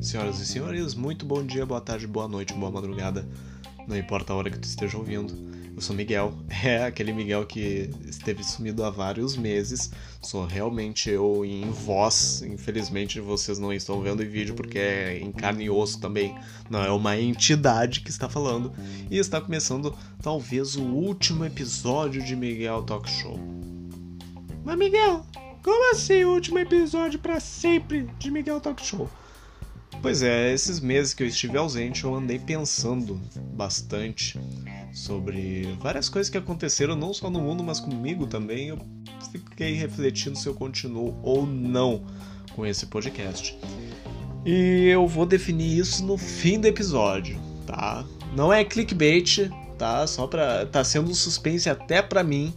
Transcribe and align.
Senhoras 0.00 0.40
e 0.40 0.46
senhores, 0.46 0.94
muito 0.94 1.26
bom 1.26 1.44
dia, 1.44 1.66
boa 1.66 1.80
tarde, 1.80 2.06
boa 2.06 2.26
noite, 2.26 2.54
boa 2.54 2.70
madrugada. 2.70 3.28
Não 3.86 3.96
importa 3.96 4.32
a 4.32 4.36
hora 4.36 4.50
que 4.50 4.58
tu 4.58 4.64
esteja 4.64 4.96
ouvindo. 4.96 5.34
Eu 5.78 5.82
sou 5.82 5.94
Miguel, 5.94 6.34
é 6.64 6.84
aquele 6.84 7.12
Miguel 7.12 7.46
que 7.46 7.90
esteve 8.04 8.42
sumido 8.42 8.82
há 8.84 8.90
vários 8.90 9.36
meses. 9.36 9.92
Sou 10.20 10.44
realmente 10.44 11.08
eu 11.08 11.44
em 11.44 11.70
voz. 11.70 12.42
Infelizmente 12.42 13.20
vocês 13.20 13.58
não 13.58 13.72
estão 13.72 14.00
vendo 14.00 14.22
em 14.22 14.28
vídeo 14.28 14.54
porque 14.54 14.78
é 14.78 15.18
em 15.18 15.30
carne 15.30 15.64
e 15.64 15.70
osso 15.70 16.00
também. 16.00 16.34
Não 16.68 16.82
é 16.82 16.90
uma 16.90 17.16
entidade 17.16 18.00
que 18.00 18.10
está 18.10 18.28
falando. 18.28 18.72
E 19.10 19.18
está 19.18 19.40
começando 19.40 19.94
talvez 20.22 20.74
o 20.74 20.82
último 20.82 21.44
episódio 21.44 22.24
de 22.24 22.34
Miguel 22.34 22.82
Talk 22.82 23.08
Show. 23.08 23.38
Mas 24.64 24.76
Miguel, 24.76 25.24
como 25.62 25.92
assim 25.92 26.24
o 26.24 26.32
último 26.32 26.58
episódio 26.58 27.18
para 27.18 27.40
sempre 27.40 28.08
de 28.18 28.30
Miguel 28.30 28.60
Talk 28.60 28.84
Show? 28.84 29.08
Pois 30.00 30.22
é, 30.22 30.52
esses 30.52 30.78
meses 30.78 31.12
que 31.12 31.22
eu 31.22 31.26
estive 31.26 31.56
ausente, 31.56 32.04
eu 32.04 32.14
andei 32.14 32.38
pensando 32.38 33.20
bastante 33.52 34.38
sobre 34.92 35.62
várias 35.80 36.08
coisas 36.08 36.30
que 36.30 36.38
aconteceram, 36.38 36.94
não 36.94 37.12
só 37.12 37.28
no 37.28 37.40
mundo, 37.40 37.64
mas 37.64 37.80
comigo 37.80 38.26
também. 38.26 38.68
Eu 38.68 38.78
fiquei 39.32 39.74
refletindo 39.74 40.38
se 40.38 40.46
eu 40.46 40.54
continuo 40.54 41.18
ou 41.22 41.44
não 41.44 42.04
com 42.54 42.64
esse 42.64 42.86
podcast. 42.86 43.58
E 44.46 44.86
eu 44.86 45.06
vou 45.06 45.26
definir 45.26 45.78
isso 45.78 46.04
no 46.04 46.16
fim 46.16 46.60
do 46.60 46.66
episódio, 46.66 47.38
tá? 47.66 48.04
Não 48.36 48.52
é 48.52 48.64
clickbait, 48.64 49.50
tá? 49.76 50.06
Só 50.06 50.26
pra. 50.26 50.64
tá 50.66 50.84
sendo 50.84 51.10
um 51.10 51.14
suspense 51.14 51.68
até 51.68 52.02
pra 52.02 52.22
mim. 52.22 52.54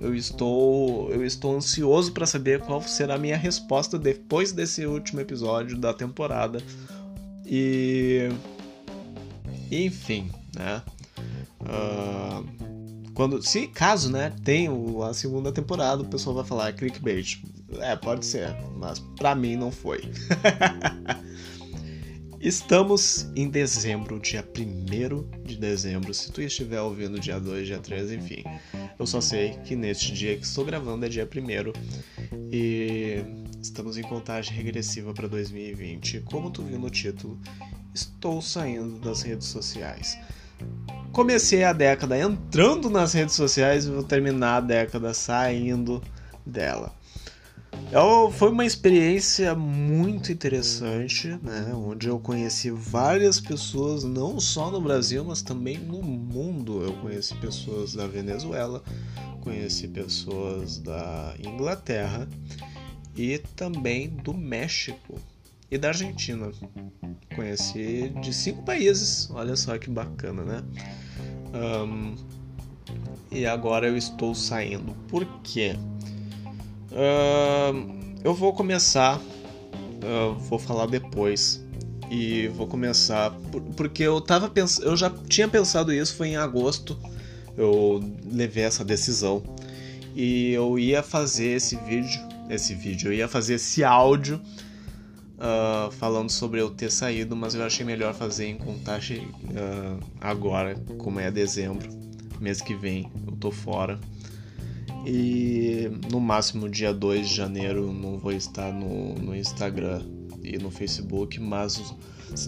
Eu 0.00 0.14
estou, 0.14 1.10
eu 1.10 1.24
estou 1.24 1.56
ansioso 1.56 2.12
para 2.12 2.26
saber 2.26 2.60
qual 2.60 2.82
será 2.82 3.14
a 3.14 3.18
minha 3.18 3.36
resposta 3.36 3.98
depois 3.98 4.52
desse 4.52 4.86
último 4.86 5.20
episódio 5.20 5.78
da 5.78 5.94
temporada. 5.94 6.62
E. 7.46 8.28
Enfim, 9.70 10.30
né? 10.54 10.82
Uh, 11.60 13.12
quando, 13.14 13.40
se 13.42 13.68
caso, 13.68 14.10
né, 14.10 14.32
tem 14.44 14.68
a 15.08 15.14
segunda 15.14 15.52
temporada, 15.52 16.02
o 16.02 16.06
pessoal 16.06 16.36
vai 16.36 16.44
falar 16.44 16.68
é 16.68 16.72
clickbait. 16.72 17.42
É, 17.78 17.96
pode 17.96 18.26
ser, 18.26 18.54
mas 18.76 18.98
pra 19.16 19.34
mim 19.34 19.56
não 19.56 19.70
foi. 19.70 20.02
Estamos 22.44 23.26
em 23.34 23.48
dezembro, 23.48 24.20
dia 24.20 24.44
1 24.46 25.44
de 25.44 25.56
dezembro. 25.56 26.12
Se 26.12 26.30
tu 26.30 26.42
estiver 26.42 26.78
ouvindo 26.78 27.18
dia 27.18 27.40
2, 27.40 27.66
dia 27.66 27.78
3, 27.78 28.12
enfim. 28.12 28.44
Eu 28.98 29.06
só 29.06 29.18
sei 29.18 29.52
que 29.64 29.74
neste 29.74 30.12
dia 30.12 30.36
que 30.36 30.44
estou 30.44 30.62
gravando 30.62 31.06
é 31.06 31.08
dia 31.08 31.26
1 31.26 31.72
e 32.52 33.24
estamos 33.62 33.96
em 33.96 34.02
contagem 34.02 34.54
regressiva 34.54 35.14
para 35.14 35.26
2020. 35.26 36.20
Como 36.20 36.50
tu 36.50 36.62
viu 36.62 36.78
no 36.78 36.90
título, 36.90 37.40
estou 37.94 38.42
saindo 38.42 38.98
das 38.98 39.22
redes 39.22 39.46
sociais. 39.46 40.18
Comecei 41.12 41.64
a 41.64 41.72
década 41.72 42.18
entrando 42.18 42.90
nas 42.90 43.14
redes 43.14 43.36
sociais 43.36 43.86
e 43.86 43.90
vou 43.90 44.02
terminar 44.02 44.56
a 44.56 44.60
década 44.60 45.14
saindo 45.14 46.02
dela. 46.44 46.94
Eu, 47.92 48.30
foi 48.32 48.50
uma 48.50 48.64
experiência 48.64 49.54
muito 49.54 50.32
interessante, 50.32 51.28
né? 51.42 51.72
Onde 51.74 52.08
eu 52.08 52.18
conheci 52.18 52.70
várias 52.70 53.40
pessoas, 53.40 54.02
não 54.02 54.40
só 54.40 54.70
no 54.70 54.80
Brasil, 54.80 55.24
mas 55.24 55.42
também 55.42 55.78
no 55.78 56.02
mundo. 56.02 56.82
Eu 56.82 56.92
conheci 56.94 57.34
pessoas 57.36 57.94
da 57.94 58.06
Venezuela, 58.06 58.82
conheci 59.40 59.86
pessoas 59.86 60.78
da 60.78 61.34
Inglaterra 61.38 62.28
e 63.16 63.38
também 63.54 64.08
do 64.08 64.34
México 64.34 65.20
e 65.70 65.78
da 65.78 65.88
Argentina. 65.88 66.50
Conheci 67.34 68.12
de 68.20 68.32
cinco 68.32 68.62
países, 68.62 69.30
olha 69.30 69.54
só 69.54 69.78
que 69.78 69.90
bacana, 69.90 70.42
né? 70.42 70.64
Um, 71.54 72.14
e 73.30 73.46
agora 73.46 73.86
eu 73.86 73.96
estou 73.96 74.34
saindo. 74.34 74.94
Por 75.08 75.24
quê? 75.42 75.76
Uh, 76.94 78.14
eu 78.22 78.32
vou 78.32 78.52
começar, 78.52 79.18
uh, 79.18 80.34
vou 80.48 80.58
falar 80.58 80.86
depois 80.86 81.62
e 82.10 82.48
vou 82.48 82.66
começar 82.66 83.30
porque 83.76 84.02
eu 84.04 84.20
tava 84.20 84.48
pensando, 84.48 84.86
eu 84.86 84.96
já 84.96 85.10
tinha 85.28 85.48
pensado 85.48 85.92
isso, 85.92 86.14
foi 86.14 86.28
em 86.28 86.36
agosto 86.36 86.96
eu 87.56 88.02
levei 88.30 88.64
essa 88.64 88.84
decisão 88.84 89.42
e 90.14 90.52
eu 90.52 90.78
ia 90.78 91.02
fazer 91.02 91.56
esse 91.56 91.76
vídeo, 91.76 92.20
esse 92.48 92.74
vídeo, 92.74 93.08
eu 93.08 93.12
ia 93.12 93.28
fazer 93.28 93.54
esse 93.54 93.82
áudio 93.82 94.40
uh, 95.38 95.90
falando 95.92 96.30
sobre 96.30 96.60
eu 96.60 96.70
ter 96.70 96.90
saído, 96.90 97.34
mas 97.34 97.54
eu 97.54 97.64
achei 97.64 97.84
melhor 97.84 98.14
fazer 98.14 98.46
em 98.46 98.56
contagem 98.56 99.26
uh, 99.26 100.04
agora, 100.20 100.76
como 100.98 101.18
é 101.18 101.30
dezembro, 101.30 101.88
mês 102.40 102.60
que 102.60 102.74
vem 102.74 103.10
eu 103.26 103.32
tô 103.36 103.50
fora. 103.50 103.98
E 105.06 105.90
no 106.10 106.18
máximo 106.18 106.68
dia 106.68 106.92
2 106.92 107.28
de 107.28 107.34
janeiro 107.34 107.92
não 107.92 108.18
vou 108.18 108.32
estar 108.32 108.72
no, 108.72 109.14
no 109.14 109.36
Instagram 109.36 110.02
e 110.42 110.56
no 110.58 110.70
Facebook, 110.70 111.38
mas 111.40 111.94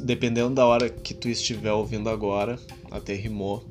dependendo 0.02 0.54
da 0.54 0.64
hora 0.64 0.88
que 0.88 1.12
tu 1.12 1.28
estiver 1.28 1.72
ouvindo 1.72 2.08
agora, 2.08 2.58
até 2.90 3.14
rimou. 3.14 3.64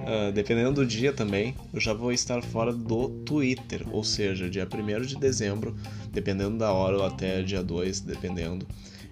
uh, 0.00 0.32
dependendo 0.34 0.72
do 0.72 0.86
dia 0.86 1.12
também, 1.12 1.54
eu 1.72 1.80
já 1.80 1.92
vou 1.92 2.12
estar 2.12 2.42
fora 2.42 2.72
do 2.72 3.08
Twitter, 3.24 3.86
ou 3.92 4.02
seja, 4.02 4.50
dia 4.50 4.66
1 4.66 5.06
de 5.06 5.16
dezembro, 5.16 5.76
dependendo 6.10 6.58
da 6.58 6.72
hora 6.72 6.98
ou 6.98 7.04
até 7.04 7.42
dia 7.42 7.62
2, 7.62 8.00
dependendo, 8.00 8.66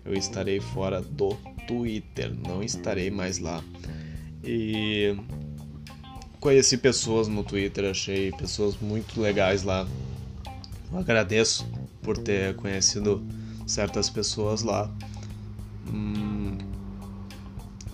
eu 0.05 0.15
estarei 0.15 0.61
fora 0.61 1.01
do 1.01 1.37
Twitter, 1.67 2.35
não 2.35 2.63
estarei 2.63 3.11
mais 3.11 3.39
lá. 3.39 3.63
E 4.45 5.17
conheci 6.47 6.77
pessoas 6.77 7.27
no 7.27 7.43
Twitter, 7.43 7.91
achei 7.91 8.31
pessoas 8.31 8.77
muito 8.81 9.21
legais 9.21 9.65
lá. 9.65 9.85
Eu 10.93 10.97
agradeço 10.97 11.67
por 12.01 12.17
ter 12.17 12.55
conhecido 12.55 13.21
certas 13.67 14.09
pessoas 14.09 14.63
lá. 14.63 14.89
Hum, 15.93 16.57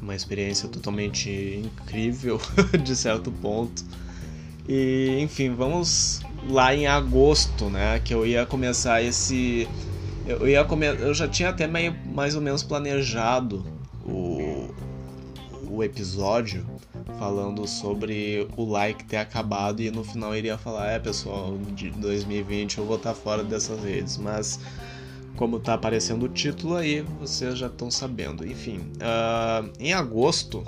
uma 0.02 0.14
experiência 0.14 0.68
totalmente 0.68 1.30
incrível, 1.64 2.38
de 2.84 2.94
certo 2.94 3.32
ponto. 3.32 3.86
E 4.68 5.16
enfim, 5.18 5.54
vamos 5.54 6.20
lá 6.46 6.74
em 6.74 6.86
agosto, 6.86 7.70
né? 7.70 8.00
Que 8.00 8.12
eu 8.12 8.26
ia 8.26 8.44
começar 8.44 9.02
esse. 9.02 9.66
Eu, 10.26 10.46
ia 10.46 10.62
come... 10.62 10.88
eu 10.88 11.14
já 11.14 11.26
tinha 11.26 11.48
até 11.48 11.66
meio, 11.66 11.96
mais 12.14 12.34
ou 12.34 12.42
menos 12.42 12.62
planejado 12.62 13.64
o, 14.04 14.68
o 15.70 15.82
episódio 15.82 16.66
falando 17.18 17.66
sobre 17.66 18.46
o 18.56 18.64
like 18.64 19.04
ter 19.04 19.16
acabado 19.16 19.80
e 19.80 19.90
no 19.90 20.04
final 20.04 20.36
iria 20.36 20.56
falar, 20.58 20.92
é 20.92 20.98
pessoal, 20.98 21.56
de 21.74 21.90
2020 21.90 22.78
eu 22.78 22.84
vou 22.84 22.96
estar 22.96 23.14
fora 23.14 23.42
dessas 23.42 23.82
redes, 23.82 24.16
mas 24.16 24.58
como 25.36 25.58
tá 25.58 25.74
aparecendo 25.74 26.24
o 26.24 26.28
título 26.28 26.76
aí, 26.76 27.00
vocês 27.20 27.58
já 27.58 27.66
estão 27.66 27.90
sabendo. 27.90 28.46
Enfim, 28.46 28.78
uh, 28.78 29.70
em 29.78 29.92
agosto 29.92 30.64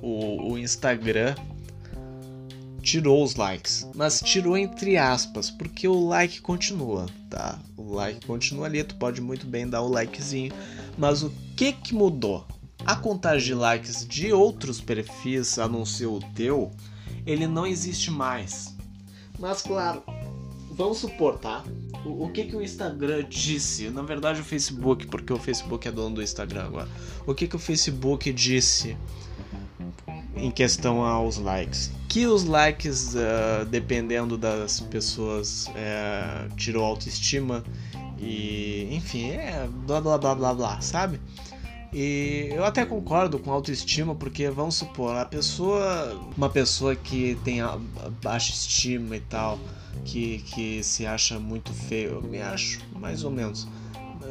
o, 0.00 0.52
o 0.52 0.58
Instagram 0.58 1.34
tirou 2.82 3.22
os 3.22 3.34
likes, 3.34 3.86
mas 3.94 4.20
tirou 4.20 4.56
entre 4.56 4.96
aspas, 4.96 5.50
porque 5.50 5.86
o 5.86 6.08
like 6.08 6.40
continua, 6.40 7.06
tá? 7.28 7.58
O 7.76 7.92
like 7.92 8.24
continua 8.26 8.66
ali, 8.66 8.82
tu 8.82 8.94
pode 8.96 9.20
muito 9.20 9.46
bem 9.46 9.68
dar 9.68 9.82
o 9.82 9.88
likezinho, 9.88 10.52
mas 10.96 11.22
o 11.22 11.30
que 11.56 11.72
que 11.72 11.94
mudou? 11.94 12.46
A 12.84 12.96
contagem 12.96 13.48
de 13.48 13.54
likes 13.54 14.06
de 14.06 14.32
outros 14.32 14.80
perfis, 14.80 15.58
a 15.58 15.68
não 15.68 15.84
ser 15.84 16.06
o 16.06 16.20
teu, 16.34 16.70
ele 17.26 17.46
não 17.46 17.66
existe 17.66 18.10
mais. 18.10 18.74
Mas 19.38 19.62
claro, 19.62 20.02
vamos 20.72 20.98
supor, 20.98 21.38
tá? 21.38 21.64
O, 22.04 22.24
o, 22.24 22.30
que 22.30 22.44
que 22.44 22.56
o 22.56 22.62
Instagram 22.62 23.24
disse? 23.28 23.90
Na 23.90 24.02
verdade, 24.02 24.40
o 24.40 24.44
Facebook, 24.44 25.06
porque 25.06 25.32
o 25.32 25.38
Facebook 25.38 25.86
é 25.86 25.92
dono 25.92 26.16
do 26.16 26.22
Instagram 26.22 26.64
agora. 26.64 26.88
O 27.26 27.34
que 27.34 27.46
que 27.46 27.56
o 27.56 27.58
Facebook 27.58 28.32
disse 28.32 28.96
em 30.36 30.50
questão 30.50 31.02
aos 31.02 31.36
likes? 31.36 31.90
Que 32.08 32.26
os 32.26 32.44
likes, 32.44 33.14
uh, 33.14 33.66
dependendo 33.66 34.38
das 34.38 34.80
pessoas, 34.80 35.66
uh, 35.66 36.54
tirou 36.56 36.84
autoestima 36.84 37.62
e, 38.18 38.88
enfim, 38.90 39.30
é 39.30 39.68
blá 39.86 40.00
blá 40.00 40.16
blá 40.18 40.34
blá 40.34 40.54
blá, 40.54 40.80
sabe? 40.80 41.20
E 41.92 42.50
eu 42.52 42.64
até 42.64 42.84
concordo 42.84 43.38
com 43.38 43.50
autoestima, 43.50 44.14
porque 44.14 44.50
vamos 44.50 44.76
supor, 44.76 45.16
a 45.16 45.24
pessoa, 45.24 46.20
uma 46.36 46.50
pessoa 46.50 46.94
que 46.94 47.38
tem 47.42 47.60
baixa 48.22 48.52
estima 48.52 49.16
e 49.16 49.20
tal, 49.20 49.58
que, 50.04 50.38
que 50.40 50.82
se 50.82 51.06
acha 51.06 51.38
muito 51.38 51.72
feio, 51.72 52.10
eu 52.16 52.22
me 52.22 52.42
acho 52.42 52.80
mais 52.92 53.24
ou 53.24 53.30
menos. 53.30 53.66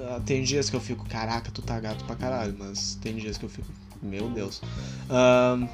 Ah, 0.09 0.21
tem 0.23 0.43
dias 0.43 0.69
que 0.69 0.75
eu 0.75 0.79
fico, 0.79 1.03
caraca, 1.09 1.49
tu 1.51 1.61
tá 1.61 1.79
gato 1.79 2.05
pra 2.05 2.15
caralho, 2.15 2.55
mas 2.57 2.95
tem 2.95 3.15
dias 3.15 3.37
que 3.37 3.45
eu 3.45 3.49
fico, 3.49 3.67
meu 4.03 4.29
Deus. 4.29 4.61
Um, 5.09 5.67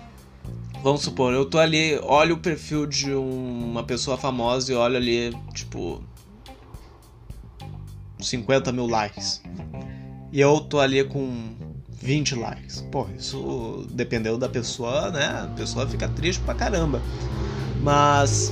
vamos 0.81 1.01
supor, 1.01 1.33
eu 1.33 1.45
tô 1.45 1.59
ali, 1.59 2.00
olho 2.01 2.36
o 2.36 2.39
perfil 2.39 2.86
de 2.86 3.13
um, 3.13 3.71
uma 3.71 3.83
pessoa 3.83 4.18
famosa 4.18 4.71
e 4.71 4.75
olho 4.75 4.95
ali, 4.95 5.36
tipo, 5.53 6.01
50 8.19 8.71
mil 8.71 8.88
likes. 8.88 9.41
E 10.31 10.39
eu 10.39 10.62
tô 10.62 10.79
ali 10.79 11.03
com 11.03 11.53
20 12.03 12.35
likes. 12.35 12.81
Pô, 12.91 13.07
isso 13.17 13.88
dependendo 13.91 14.38
da 14.38 14.50
pessoa, 14.50 15.09
né? 15.09 15.25
A 15.44 15.47
pessoa 15.55 15.88
fica 15.88 16.07
triste 16.09 16.41
pra 16.44 16.53
caramba. 16.53 17.01
Mas 17.81 18.51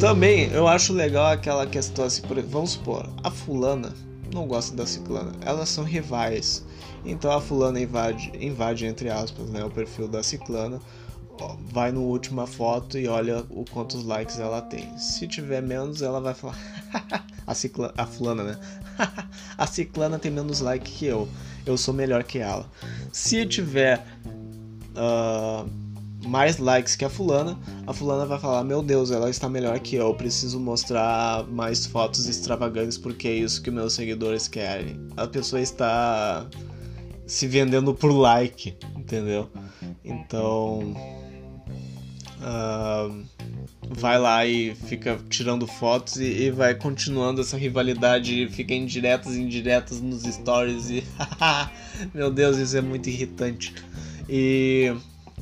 também 0.00 0.50
eu 0.50 0.66
acho 0.66 0.94
legal 0.94 1.26
aquela 1.26 1.66
questão 1.66 2.06
assim, 2.06 2.22
por, 2.22 2.40
vamos 2.42 2.70
supor, 2.70 3.08
a 3.22 3.30
fulana 3.30 3.92
não 4.32 4.46
gosta 4.46 4.74
da 4.74 4.86
ciclana, 4.86 5.32
elas 5.42 5.68
são 5.68 5.84
rivais. 5.84 6.64
Então 7.04 7.30
a 7.30 7.40
fulana 7.40 7.80
invade, 7.80 8.32
invade 8.40 8.86
entre 8.86 9.10
aspas, 9.10 9.48
né, 9.50 9.64
o 9.64 9.70
perfil 9.70 10.08
da 10.08 10.22
ciclana, 10.22 10.80
vai 11.72 11.92
no 11.92 12.02
última 12.02 12.46
foto 12.46 12.98
e 12.98 13.06
olha 13.06 13.44
o 13.50 13.64
quantos 13.70 14.04
likes 14.04 14.38
ela 14.38 14.60
tem. 14.60 14.98
Se 14.98 15.26
tiver 15.28 15.62
menos, 15.62 16.02
ela 16.02 16.20
vai 16.20 16.34
falar 16.34 16.58
a 17.46 17.54
ciclana, 17.54 17.94
a 17.96 18.06
fulana, 18.06 18.44
né? 18.44 18.58
a 19.56 19.66
ciclana 19.66 20.18
tem 20.18 20.30
menos 20.30 20.60
like 20.60 20.90
que 20.90 21.06
eu. 21.06 21.28
Eu 21.64 21.76
sou 21.76 21.92
melhor 21.92 22.22
que 22.24 22.38
ela. 22.38 22.70
Se 23.12 23.44
tiver 23.46 24.06
uh, 24.94 25.68
mais 26.26 26.58
likes 26.58 26.96
que 26.96 27.04
a 27.04 27.08
fulana, 27.08 27.58
a 27.86 27.92
fulana 27.92 28.26
vai 28.26 28.38
falar: 28.38 28.64
Meu 28.64 28.82
Deus, 28.82 29.10
ela 29.10 29.30
está 29.30 29.48
melhor 29.48 29.78
que 29.80 29.96
eu. 29.96 30.14
Preciso 30.14 30.58
mostrar 30.60 31.44
mais 31.48 31.86
fotos 31.86 32.26
extravagantes 32.26 32.98
porque 32.98 33.28
é 33.28 33.34
isso 33.34 33.62
que 33.62 33.70
meus 33.70 33.94
seguidores 33.94 34.48
querem. 34.48 35.08
A 35.16 35.26
pessoa 35.26 35.60
está 35.60 36.46
se 37.26 37.46
vendendo 37.46 37.94
por 37.94 38.12
like, 38.12 38.76
entendeu? 38.96 39.50
Então. 40.04 40.94
Uh, 42.38 43.24
vai 43.88 44.18
lá 44.18 44.44
e 44.46 44.74
fica 44.74 45.18
tirando 45.30 45.66
fotos 45.66 46.16
e, 46.16 46.24
e 46.24 46.50
vai 46.50 46.74
continuando 46.74 47.40
essa 47.40 47.56
rivalidade, 47.56 48.48
fica 48.48 48.74
em 48.74 48.84
diretas 48.84 49.34
e 49.34 49.40
indiretas 49.40 50.00
nos 50.00 50.22
stories 50.22 50.90
e 50.90 51.04
meu 52.12 52.30
Deus, 52.30 52.58
isso 52.58 52.76
é 52.76 52.80
muito 52.80 53.08
irritante. 53.08 53.74
E 54.28 54.94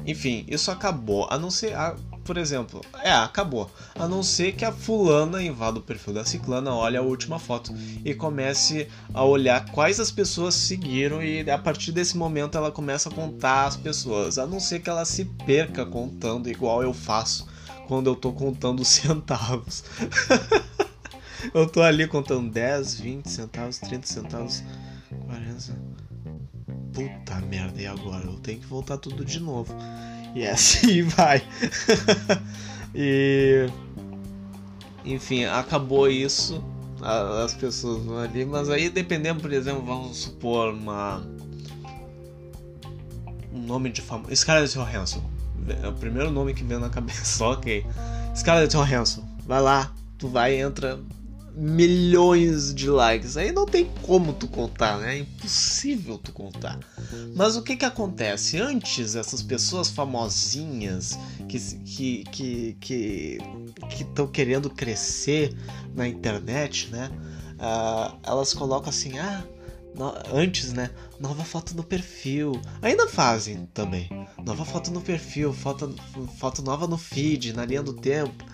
enfim, 0.07 0.45
isso 0.49 0.71
acabou. 0.71 1.27
A 1.31 1.39
não 1.39 1.51
ser. 1.51 1.75
A, 1.75 1.97
por 2.25 2.37
exemplo, 2.37 2.81
é, 3.03 3.13
acabou. 3.13 3.71
A 3.95 4.09
não 4.09 4.23
ser 4.23 4.53
que 4.53 4.65
a 4.65 4.73
fulana 4.73 5.43
invada 5.43 5.79
o 5.79 5.83
perfil 5.83 6.15
da 6.15 6.25
ciclana, 6.25 6.75
olhe 6.75 6.97
a 6.97 7.03
última 7.03 7.39
foto 7.39 7.73
e 8.05 8.15
comece 8.15 8.89
a 9.13 9.23
olhar 9.25 9.71
quais 9.71 10.01
as 10.01 10.11
pessoas 10.11 10.55
seguiram 10.55 11.23
e 11.23 11.49
a 11.49 11.59
partir 11.59 11.93
desse 11.93 12.17
momento 12.17 12.57
ela 12.57 12.73
começa 12.73 13.09
a 13.09 13.13
contar 13.13 13.67
as 13.67 13.77
pessoas. 13.77 14.39
A 14.39 14.47
não 14.47 14.59
ser 14.59 14.81
que 14.81 14.89
ela 14.91 15.05
se 15.05 15.25
perca 15.47 15.85
contando 15.85 16.49
igual 16.49 16.83
eu 16.83 16.95
faço 16.95 17.47
quando 17.87 18.09
eu 18.09 18.17
tô 18.17 18.33
contando 18.33 18.83
centavos. 18.85 19.85
eu 21.53 21.69
tô 21.69 21.83
ali 21.83 22.07
contando 22.07 22.51
10, 22.51 23.01
20 23.01 23.29
centavos, 23.29 23.79
30 23.79 24.07
centavos, 24.07 24.65
40 25.27 25.95
puta 26.95 27.41
merda, 27.41 27.83
e 27.83 27.87
agora? 27.87 28.25
Eu 28.25 28.39
tenho 28.39 28.61
que 28.61 28.67
voltar 28.67 28.97
tudo 28.97 29.25
de 29.25 29.41
novo. 29.41 29.75
E 30.37 30.47
assim 30.47 31.03
vai. 31.03 31.43
e. 32.93 33.69
Enfim, 35.05 35.45
acabou 35.45 36.09
isso. 36.09 36.63
As 37.01 37.55
pessoas 37.55 38.05
vão 38.05 38.19
ali, 38.19 38.45
mas 38.45 38.69
aí 38.69 38.89
dependendo, 38.89 39.41
por 39.41 39.53
exemplo, 39.53 39.85
vamos 39.85 40.17
supor 40.17 40.75
uma. 40.75 41.23
Um 43.53 43.61
nome 43.61 43.91
de 43.91 44.01
famoso. 44.01 44.35
Scarlett 44.35 44.75
Johansson. 44.75 45.23
É 45.83 45.87
o 45.87 45.93
primeiro 45.93 46.31
nome 46.31 46.53
que 46.53 46.65
vem 46.65 46.79
na 46.79 46.91
cabeça, 46.91 47.45
ok. 47.47 47.87
Scarlett 48.35 48.75
Johansson. 48.75 49.23
Vai 49.47 49.61
lá, 49.61 49.93
tu 50.19 50.29
vai, 50.29 50.61
entra, 50.61 50.99
milhões 51.55 52.75
de 52.75 52.91
likes. 52.91 53.37
Aí 53.37 53.53
não 53.53 53.65
tem 53.65 53.89
como 54.03 54.33
tu 54.33 54.49
contar, 54.49 54.99
né? 54.99 55.17
É 55.17 55.19
impossível 55.21 56.19
tu 56.19 56.33
contar. 56.33 56.79
Mas 57.35 57.57
o 57.57 57.63
que 57.63 57.77
que 57.77 57.85
acontece? 57.85 58.59
Antes, 58.59 59.15
essas 59.15 59.43
pessoas 59.43 59.89
famosinhas 59.89 61.19
que 61.49 61.59
que 61.85 62.25
que 62.25 62.77
que 62.81 64.03
estão 64.03 64.27
querendo 64.27 64.69
crescer 64.69 65.57
na 65.95 66.09
internet, 66.09 66.91
né? 66.91 67.11
Uh, 67.55 68.19
elas 68.25 68.53
colocam 68.53 68.91
assim, 68.91 69.17
ah, 69.19 69.45
no, 69.95 70.13
antes, 70.33 70.73
né? 70.73 70.91
Nova 71.21 71.45
foto 71.45 71.77
no 71.77 71.85
perfil. 71.85 72.61
Ainda 72.83 73.07
fazem 73.07 73.67
também. 73.73 74.09
Nova 74.45 74.65
foto 74.65 74.91
no 74.91 75.01
perfil, 75.01 75.53
foto, 75.53 75.95
foto 76.37 76.63
nova 76.63 76.89
no 76.89 76.99
feed, 76.99 77.53
na 77.53 77.65
linha 77.65 77.83
do 77.83 77.93
tempo. 77.93 78.45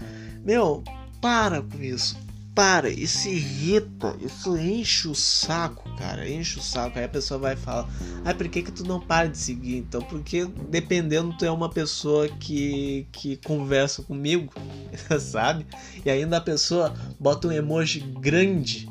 Meu, 0.45 0.85
para 1.21 1.63
com 1.63 1.83
isso 1.83 2.17
para, 2.61 2.91
isso 2.91 3.27
irrita, 3.27 4.15
isso 4.21 4.55
enche 4.55 5.09
o 5.09 5.15
saco, 5.15 5.89
cara, 5.97 6.29
enche 6.29 6.59
o 6.59 6.63
saco. 6.63 6.99
Aí 6.99 7.07
a 7.07 7.09
pessoa 7.09 7.41
vai 7.41 7.57
falar, 7.57 7.89
ah, 8.23 8.35
por 8.35 8.47
que, 8.51 8.61
que 8.61 8.71
tu 8.71 8.85
não 8.85 9.01
para 9.01 9.29
de 9.29 9.39
seguir? 9.39 9.79
Então, 9.79 10.03
porque 10.03 10.45
dependendo, 10.69 11.35
tu 11.39 11.47
é 11.47 11.51
uma 11.51 11.71
pessoa 11.71 12.29
que, 12.29 13.07
que 13.13 13.39
conversa 13.39 14.03
comigo, 14.03 14.53
sabe? 15.19 15.67
E 16.05 16.11
ainda 16.11 16.37
a 16.37 16.41
pessoa 16.41 16.93
bota 17.19 17.49
um 17.49 17.53
emoji 17.53 18.01
grande 18.01 18.87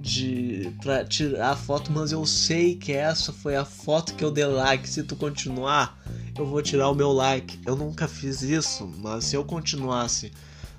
de 0.00 0.72
pra 0.80 1.04
tirar 1.04 1.50
a 1.50 1.56
foto, 1.56 1.92
mas 1.92 2.12
eu 2.12 2.24
sei 2.24 2.76
que 2.76 2.92
essa 2.92 3.30
foi 3.30 3.56
a 3.56 3.66
foto 3.66 4.14
que 4.14 4.24
eu 4.24 4.30
dei 4.30 4.46
like. 4.46 4.88
Se 4.88 5.02
tu 5.02 5.16
continuar, 5.16 6.02
eu 6.34 6.46
vou 6.46 6.62
tirar 6.62 6.88
o 6.88 6.94
meu 6.94 7.12
like. 7.12 7.60
Eu 7.66 7.76
nunca 7.76 8.08
fiz 8.08 8.40
isso, 8.40 8.90
mas 9.02 9.24
se 9.24 9.36
eu 9.36 9.44
continuasse 9.44 10.32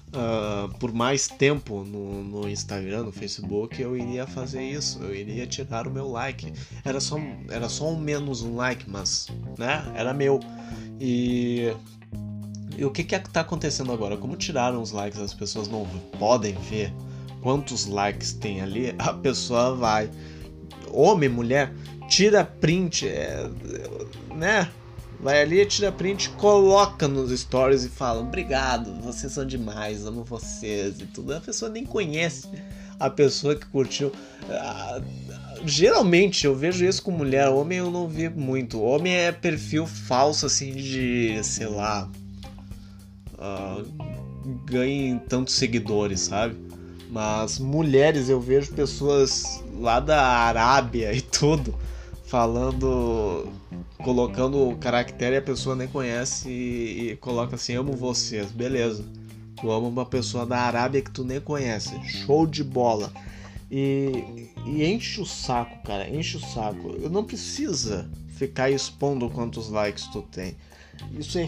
uh, 0.10 0.70
por 0.78 0.94
mais 0.94 1.28
tempo 1.28 1.84
no, 1.84 2.24
no, 2.24 2.50
Instagram, 2.50 3.04
no 3.04 3.12
Facebook, 3.12 3.82
eu 3.82 3.96
iria 3.98 4.26
fazer 4.28 4.64
isso. 4.64 5.00
Eu 5.02 5.16
iria 5.16 5.48
tirar 5.48 5.88
o 5.88 5.92
meu 5.92 6.08
like. 6.08 6.54
Era 6.84 7.00
só, 7.00 7.18
era 7.50 7.70
só 7.70 7.90
um 7.90 8.00
menos 8.00 8.42
um 8.44 8.56
like, 8.56 8.90
mas, 8.90 9.28
né? 9.58 9.92
Era 9.96 10.14
meu. 10.14 10.40
E 11.00 11.74
e 12.78 12.86
o 12.86 12.92
que 12.92 13.04
que 13.04 13.16
está 13.16 13.42
acontecendo 13.42 13.92
agora? 13.92 14.16
Como 14.16 14.36
tiraram 14.36 14.80
os 14.80 14.92
likes, 14.92 15.20
as 15.20 15.34
pessoas 15.34 15.68
não 15.68 15.84
podem 16.20 16.54
ver 16.54 16.94
quantos 17.42 17.88
likes 17.88 18.34
tem 18.34 18.62
ali. 18.62 18.94
A 19.00 19.14
pessoa 19.14 19.76
vai, 19.76 20.12
homem, 20.92 21.28
mulher, 21.28 21.74
tira 22.08 22.46
print, 22.46 23.08
é, 23.08 23.50
né? 24.36 24.70
Vai 25.20 25.42
ali, 25.42 25.66
tira 25.66 25.92
print, 25.92 26.30
coloca 26.32 27.08
nos 27.08 27.38
stories 27.38 27.84
e 27.84 27.90
fala: 27.90 28.22
Obrigado, 28.22 28.94
vocês 29.02 29.32
são 29.32 29.46
demais, 29.46 30.06
amo 30.06 30.24
vocês 30.24 31.00
e 31.00 31.06
tudo. 31.08 31.34
A 31.34 31.42
pessoa 31.42 31.72
nem 31.72 31.86
conhece 31.86 32.48
a 33.00 33.10
pessoa 33.10 33.56
que 33.56 33.66
curtiu. 33.66 34.12
Ah, 34.50 35.02
geralmente 35.66 36.46
eu 36.46 36.56
vejo 36.56 36.86
isso 36.86 37.02
com 37.02 37.12
mulher, 37.12 37.50
homem 37.50 37.80
eu 37.80 37.90
não 37.90 38.08
vi 38.08 38.30
muito. 38.30 38.82
Homem 38.82 39.14
é 39.14 39.32
perfil 39.32 39.88
falso, 39.88 40.46
assim, 40.46 40.72
de 40.74 41.40
sei 41.44 41.68
lá. 41.68 42.10
Uh, 43.34 43.86
ganhe 44.66 45.20
tantos 45.28 45.56
seguidores, 45.56 46.22
sabe? 46.22 46.56
Mas 47.10 47.58
mulheres 47.58 48.30
eu 48.30 48.40
vejo 48.40 48.72
pessoas 48.74 49.64
lá 49.80 50.00
da 50.00 50.22
Arábia 50.22 51.14
e 51.14 51.22
tudo 51.22 51.74
falando 52.28 53.48
colocando 54.04 54.70
o 54.70 54.78
caractere 54.78 55.36
e 55.36 55.40
a 55.40 55.42
pessoa 55.42 55.76
nem 55.76 55.88
conhece 55.88 56.50
e, 56.50 57.12
e, 57.12 57.16
coloca 57.18 57.56
assim, 57.56 57.76
amo 57.76 57.94
vocês, 57.94 58.52
beleza. 58.52 59.06
Tu 59.60 59.72
ama 59.72 59.88
uma 59.88 60.06
pessoa 60.06 60.46
da 60.46 60.60
Arábia 60.60 61.02
que 61.02 61.12
tu 61.12 61.24
nem 61.24 61.42
conhece. 61.42 62.00
Show 62.06 62.46
de 62.46 62.64
bola. 62.64 63.12
E, 63.72 64.50
e 64.66 64.86
enche 64.86 65.20
o 65.20 65.26
saco, 65.26 65.84
cara, 65.84 66.08
enche 66.10 66.38
o 66.38 66.40
saco. 66.40 66.96
Eu 67.02 67.10
não 67.10 67.24
precisa 67.24 68.10
ficar 68.30 68.70
expondo 68.70 69.30
quantos 69.30 69.70
likes 69.70 70.06
tu 70.08 70.22
tem. 70.22 70.56
Isso 71.12 71.38
é 71.38 71.48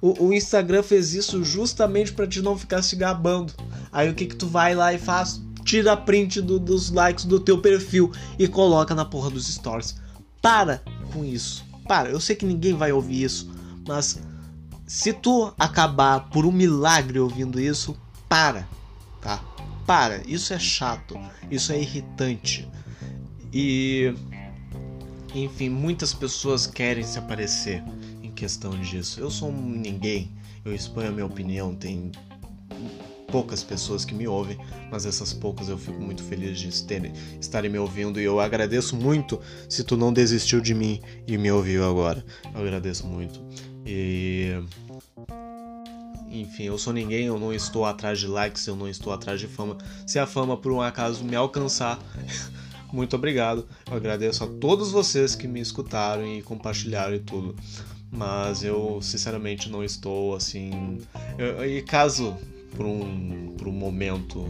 o, 0.00 0.26
o 0.26 0.32
Instagram 0.32 0.82
fez 0.82 1.14
isso 1.14 1.44
justamente 1.44 2.12
para 2.12 2.26
te 2.26 2.40
não 2.42 2.56
ficar 2.56 2.82
se 2.82 2.96
gabando. 2.96 3.52
Aí 3.92 4.08
o 4.08 4.14
que 4.14 4.26
que 4.26 4.36
tu 4.36 4.46
vai 4.46 4.74
lá 4.74 4.92
e 4.92 4.98
faz? 4.98 5.40
Tira 5.64 5.96
print 5.96 6.40
do, 6.40 6.58
dos 6.58 6.90
likes 6.90 7.24
do 7.24 7.38
teu 7.38 7.60
perfil 7.60 8.10
e 8.38 8.48
coloca 8.48 8.94
na 8.94 9.04
porra 9.04 9.30
dos 9.30 9.46
stories. 9.46 9.96
Para 10.40 10.82
com 11.12 11.24
isso. 11.24 11.67
Para, 11.88 12.10
eu 12.10 12.20
sei 12.20 12.36
que 12.36 12.46
ninguém 12.46 12.74
vai 12.74 12.92
ouvir 12.92 13.24
isso, 13.24 13.50
mas 13.86 14.20
se 14.86 15.12
tu 15.12 15.52
acabar 15.58 16.28
por 16.28 16.44
um 16.46 16.52
milagre 16.52 17.18
ouvindo 17.18 17.58
isso, 17.58 17.96
para, 18.28 18.68
tá? 19.22 19.42
Para, 19.86 20.22
isso 20.26 20.52
é 20.52 20.58
chato, 20.58 21.18
isso 21.50 21.72
é 21.72 21.80
irritante. 21.80 22.68
E 23.52 24.14
enfim, 25.34 25.70
muitas 25.70 26.12
pessoas 26.12 26.66
querem 26.66 27.02
se 27.02 27.18
aparecer 27.18 27.82
em 28.22 28.30
questão 28.30 28.70
disso. 28.80 29.18
Eu 29.18 29.30
sou 29.30 29.50
um 29.50 29.68
ninguém, 29.70 30.30
eu 30.64 30.74
exponho 30.74 31.08
a 31.08 31.12
minha 31.12 31.26
opinião, 31.26 31.74
tem 31.74 32.12
poucas 33.30 33.62
pessoas 33.62 34.04
que 34.04 34.14
me 34.14 34.26
ouvem, 34.26 34.58
mas 34.90 35.06
essas 35.06 35.32
poucas 35.32 35.68
eu 35.68 35.78
fico 35.78 36.00
muito 36.00 36.22
feliz 36.22 36.58
de 36.58 36.84
terem, 36.84 37.12
estarem 37.40 37.70
me 37.70 37.78
ouvindo 37.78 38.20
e 38.20 38.24
eu 38.24 38.40
agradeço 38.40 38.96
muito 38.96 39.40
se 39.68 39.84
tu 39.84 39.96
não 39.96 40.12
desistiu 40.12 40.60
de 40.60 40.74
mim 40.74 41.00
e 41.26 41.38
me 41.38 41.50
ouviu 41.50 41.88
agora. 41.88 42.24
Eu 42.54 42.60
agradeço 42.60 43.06
muito. 43.06 43.40
E 43.86 44.52
enfim, 46.30 46.64
eu 46.64 46.78
sou 46.78 46.92
ninguém, 46.92 47.26
eu 47.26 47.38
não 47.38 47.52
estou 47.52 47.84
atrás 47.84 48.18
de 48.18 48.26
likes, 48.26 48.66
eu 48.66 48.76
não 48.76 48.88
estou 48.88 49.12
atrás 49.12 49.40
de 49.40 49.46
fama. 49.46 49.76
Se 50.06 50.18
a 50.18 50.26
fama 50.26 50.56
por 50.56 50.72
um 50.72 50.80
acaso 50.80 51.24
me 51.24 51.36
alcançar, 51.36 51.98
muito 52.92 53.14
obrigado. 53.16 53.66
Eu 53.90 53.96
agradeço 53.96 54.44
a 54.44 54.46
todos 54.46 54.90
vocês 54.90 55.34
que 55.34 55.46
me 55.46 55.60
escutaram 55.60 56.26
e 56.26 56.42
compartilharam 56.42 57.14
e 57.14 57.20
tudo. 57.20 57.54
Mas 58.10 58.62
eu, 58.64 59.00
sinceramente, 59.02 59.68
não 59.68 59.84
estou 59.84 60.34
assim. 60.34 60.98
Eu, 61.38 61.64
e 61.66 61.82
caso 61.82 62.36
por 62.78 62.86
um, 62.86 63.54
por 63.58 63.66
um 63.66 63.72
momento 63.72 64.46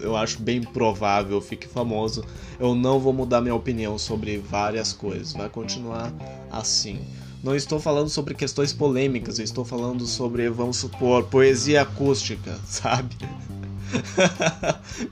eu 0.00 0.16
acho 0.16 0.42
bem 0.42 0.60
provável 0.60 1.40
fique 1.40 1.68
famoso, 1.68 2.24
eu 2.58 2.74
não 2.74 2.98
vou 2.98 3.12
mudar 3.12 3.40
minha 3.40 3.54
opinião 3.54 3.96
sobre 3.96 4.38
várias 4.38 4.92
coisas. 4.92 5.32
Vai 5.32 5.48
continuar 5.48 6.12
assim. 6.50 6.98
Não 7.42 7.54
estou 7.54 7.78
falando 7.78 8.08
sobre 8.08 8.34
questões 8.34 8.72
polêmicas, 8.72 9.38
eu 9.38 9.44
estou 9.44 9.64
falando 9.64 10.04
sobre, 10.06 10.50
vamos 10.50 10.78
supor, 10.78 11.22
poesia 11.24 11.82
acústica, 11.82 12.58
sabe? 12.66 13.16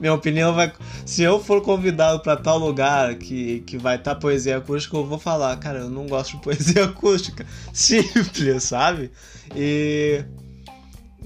Minha 0.00 0.12
opinião 0.12 0.52
vai. 0.52 0.73
Se 1.05 1.23
eu 1.23 1.40
for 1.40 1.62
convidado 1.62 2.19
para 2.21 2.37
tal 2.37 2.59
lugar 2.59 3.14
que, 3.14 3.61
que 3.61 3.78
vai 3.78 3.95
estar 3.95 4.16
tá 4.16 4.21
poesia 4.21 4.57
acústica, 4.57 4.97
eu 4.97 5.07
vou 5.07 5.21
falar, 5.21 5.57
cara, 5.59 5.78
eu 5.78 5.90
não 5.90 6.09
gosto 6.09 6.37
de 6.37 6.43
poesia 6.43 6.85
acústica. 6.90 7.47
Simples, 7.73 8.64
sabe? 8.64 9.12
E. 9.55 10.25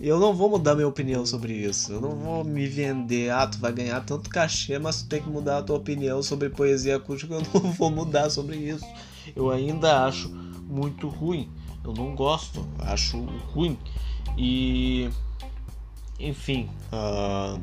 Eu 0.01 0.19
não 0.19 0.33
vou 0.33 0.49
mudar 0.49 0.75
minha 0.75 0.89
opinião 0.89 1.27
sobre 1.27 1.53
isso. 1.53 1.93
Eu 1.93 2.01
não 2.01 2.17
vou 2.17 2.43
me 2.43 2.67
vender. 2.67 3.31
Ah, 3.31 3.47
tu 3.47 3.59
vai 3.59 3.71
ganhar 3.71 4.01
tanto 4.01 4.31
cachê, 4.31 4.79
mas 4.79 5.03
tu 5.03 5.09
tem 5.09 5.23
que 5.23 5.29
mudar 5.29 5.59
a 5.59 5.63
tua 5.63 5.77
opinião 5.77 6.23
sobre 6.23 6.49
poesia 6.49 6.97
acústica. 6.97 7.35
Eu 7.35 7.43
não 7.53 7.71
vou 7.73 7.91
mudar 7.91 8.31
sobre 8.31 8.57
isso. 8.57 8.87
Eu 9.37 9.51
ainda 9.51 10.07
acho 10.07 10.31
muito 10.67 11.07
ruim. 11.07 11.51
Eu 11.85 11.93
não 11.93 12.15
gosto. 12.15 12.67
Acho 12.79 13.19
ruim. 13.53 13.77
E 14.39 15.11
enfim, 16.19 16.69
uh, 16.93 17.61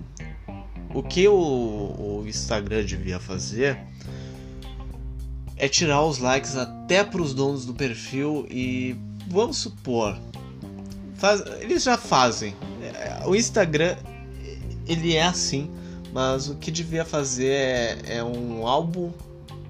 o 0.93 1.03
que 1.03 1.27
o, 1.27 1.33
o, 1.35 2.23
Instagram 2.27 2.83
devia 2.83 3.19
fazer 3.19 3.79
é 5.55 5.69
tirar 5.69 6.03
os 6.03 6.17
likes 6.17 6.55
até 6.55 7.03
para 7.03 7.21
os 7.21 7.33
donos 7.33 7.65
do 7.65 7.73
perfil 7.73 8.47
e 8.49 8.95
vamos 9.27 9.57
supor, 9.57 10.17
faz, 11.17 11.41
eles 11.59 11.83
já 11.83 11.97
fazem. 11.97 12.55
O 13.25 13.35
Instagram 13.35 13.95
ele 14.87 15.15
é 15.15 15.23
assim, 15.23 15.69
mas 16.13 16.49
o 16.49 16.55
que 16.55 16.71
devia 16.71 17.03
fazer 17.03 17.51
é, 17.51 18.17
é 18.17 18.23
um 18.23 18.65
álbum 18.65 19.11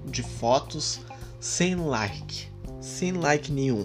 de 0.04 0.22
fotos 0.22 1.00
sem 1.40 1.74
like, 1.74 2.48
sem 2.80 3.12
like 3.12 3.50
nenhum. 3.50 3.84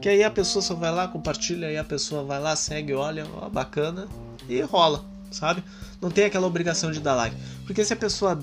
Que 0.00 0.08
aí 0.08 0.24
a 0.24 0.30
pessoa 0.30 0.62
só 0.62 0.74
vai 0.74 0.90
lá, 0.90 1.06
compartilha, 1.08 1.68
aí 1.68 1.76
a 1.76 1.84
pessoa 1.84 2.24
vai 2.24 2.40
lá, 2.40 2.56
segue, 2.56 2.92
olha, 2.94 3.26
ó, 3.36 3.48
bacana, 3.48 4.08
e 4.48 4.60
rola, 4.60 5.04
sabe? 5.30 5.62
Não 6.00 6.10
tem 6.10 6.24
aquela 6.24 6.46
obrigação 6.46 6.90
de 6.90 7.00
dar 7.00 7.14
like. 7.14 7.36
Porque 7.64 7.84
se 7.84 7.92
a 7.92 7.96
pessoa. 7.96 8.38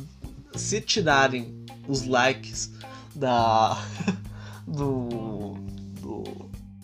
Se 0.56 0.82
tirarem 0.82 1.64
os 1.88 2.06
likes 2.06 2.72
da. 3.16 3.78
do. 4.68 5.31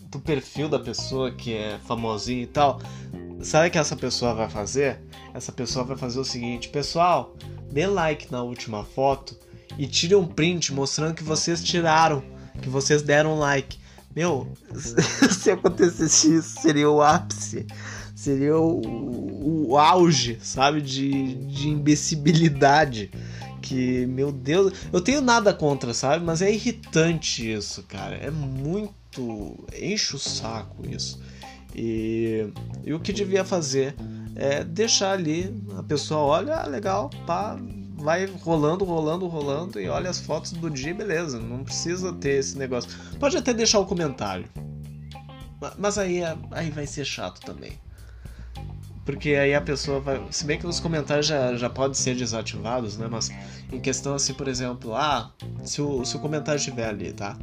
Do 0.10 0.20
perfil 0.20 0.70
da 0.70 0.80
pessoa 0.80 1.32
que 1.32 1.54
é 1.54 1.78
famosinha 1.86 2.44
e 2.44 2.48
tal. 2.48 2.80
Sabe 3.42 3.68
o 3.68 3.72
que 3.72 3.78
essa 3.78 3.96
pessoa 3.96 4.34
vai 4.34 4.50
fazer? 4.50 5.00
Essa 5.34 5.52
pessoa 5.52 5.86
vai 5.86 5.98
fazer 5.98 6.20
o 6.20 6.26
seguinte, 6.26 6.70
pessoal, 6.70 7.36
dê 7.72 7.86
like 7.86 8.32
na 8.32 8.42
última 8.42 8.84
foto 8.84 9.38
e 9.78 9.86
tire 9.88 10.16
um 10.16 10.26
print 10.26 10.74
mostrando 10.74 11.14
que 11.14 11.24
vocês 11.24 11.64
tiraram, 11.64 12.24
que 12.62 12.70
vocês 12.70 13.02
deram 13.02 13.38
like. 13.38 13.78
Meu, 14.16 14.52
se 15.30 15.52
acontecesse 15.52 16.36
isso, 16.36 16.62
seria 16.62 16.90
o 16.90 17.02
ápice. 17.02 17.68
Seria 18.16 18.58
o, 18.58 19.68
o 19.70 19.78
auge, 19.78 20.40
sabe? 20.42 20.82
De, 20.82 21.36
de 21.36 21.70
imbecilidade. 21.70 23.12
Que, 23.62 24.08
meu 24.08 24.32
Deus, 24.32 24.74
eu 24.92 25.00
tenho 25.02 25.22
nada 25.22 25.54
contra, 25.54 25.94
sabe? 25.94 26.26
Mas 26.26 26.42
é 26.42 26.52
irritante 26.52 27.54
isso, 27.54 27.84
cara. 27.84 28.16
É 28.16 28.32
muito. 28.32 28.96
Enche 29.80 30.16
o 30.16 30.20
saco 30.20 30.88
isso. 30.88 31.22
E, 31.76 32.50
e 32.84 32.94
o 32.94 33.00
que 33.00 33.14
devia 33.14 33.44
fazer 33.44 33.96
é 34.36 34.64
deixar 34.64 35.12
ali, 35.12 35.54
a 35.78 35.84
pessoa 35.84 36.22
olha, 36.22 36.56
ah, 36.56 36.68
legal, 36.68 37.10
pá, 37.26 37.58
vai 37.98 38.26
rolando, 38.26 38.86
rolando, 38.86 39.28
rolando 39.28 39.80
e 39.80 39.90
olha 39.90 40.10
as 40.10 40.20
fotos 40.20 40.52
do 40.54 40.70
dia, 40.70 40.94
beleza. 40.94 41.40
Não 41.40 41.64
precisa 41.64 42.14
ter 42.14 42.40
esse 42.40 42.58
negócio. 42.58 42.90
Pode 43.20 43.36
até 43.38 43.54
deixar 43.54 43.80
o 43.80 43.86
comentário. 43.86 44.46
Mas 45.78 45.98
aí, 45.98 46.22
aí 46.52 46.70
vai 46.70 46.86
ser 46.86 47.06
chato 47.06 47.42
também. 47.42 47.80
Porque 49.04 49.30
aí 49.30 49.56
a 49.56 49.62
pessoa 49.62 50.00
vai. 50.00 50.22
Se 50.30 50.46
bem 50.46 50.60
que 50.60 50.68
os 50.68 50.80
comentários 50.80 51.26
já, 51.26 51.56
já 51.56 51.70
podem 51.70 51.94
ser 51.94 52.16
desativados, 52.16 52.98
né? 52.98 53.08
Mas 53.10 53.32
em 53.72 53.80
questão 53.80 54.14
assim, 54.14 54.34
por 54.34 54.48
exemplo, 54.48 54.94
ah, 54.94 55.32
se 55.64 55.82
o, 55.82 56.04
se 56.04 56.18
o 56.18 56.20
comentário 56.20 56.60
estiver 56.60 56.90
ali, 56.90 57.14
tá? 57.14 57.38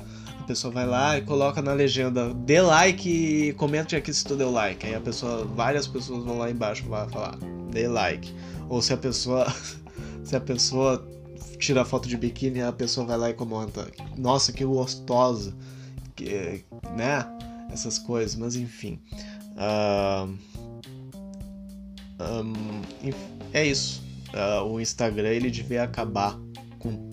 A 0.45 0.47
pessoa 0.47 0.73
vai 0.73 0.87
lá 0.87 1.19
e 1.19 1.23
coloca 1.23 1.63
na 1.63 1.73
legenda, 1.73 2.33
dê 2.35 2.61
like 2.61 3.09
e 3.09 3.53
comente 3.55 3.97
aqui 3.97 4.13
se 4.13 4.25
tu 4.25 4.37
deu 4.37 4.51
like. 4.51 4.87
Aí 4.87 4.95
a 4.95 5.01
pessoa, 5.01 5.45
várias 5.45 5.87
pessoas 5.87 6.23
vão 6.23 6.39
lá 6.39 6.51
embaixo 6.51 6.85
vai 6.87 7.09
falar, 7.09 7.37
dê 7.71 7.89
like. 7.89 8.33
Ou 8.69 8.83
se 8.83 8.93
a 8.93 8.97
pessoa 8.97 9.47
Se 10.25 10.35
a 10.35 10.41
pessoa 10.41 11.07
tira 11.59 11.85
foto 11.85 12.09
de 12.09 12.17
biquíni, 12.17 12.63
a 12.63 12.73
pessoa 12.73 13.07
vai 13.07 13.19
lá 13.19 13.31
e 13.31 13.35
comenta: 13.35 13.87
Nossa, 14.17 14.53
que 14.53 14.65
gostosa, 14.65 15.55
que, 16.17 16.65
né? 16.97 17.27
Essas 17.71 17.99
coisas, 17.99 18.35
mas 18.35 18.57
enfim. 18.57 19.01
Uh, 19.57 20.35
um, 22.21 22.83
é 23.53 23.67
isso. 23.67 24.03
Uh, 24.33 24.65
o 24.65 24.81
Instagram 24.81 25.29
ele 25.29 25.51
devia 25.51 25.83
acabar 25.85 26.39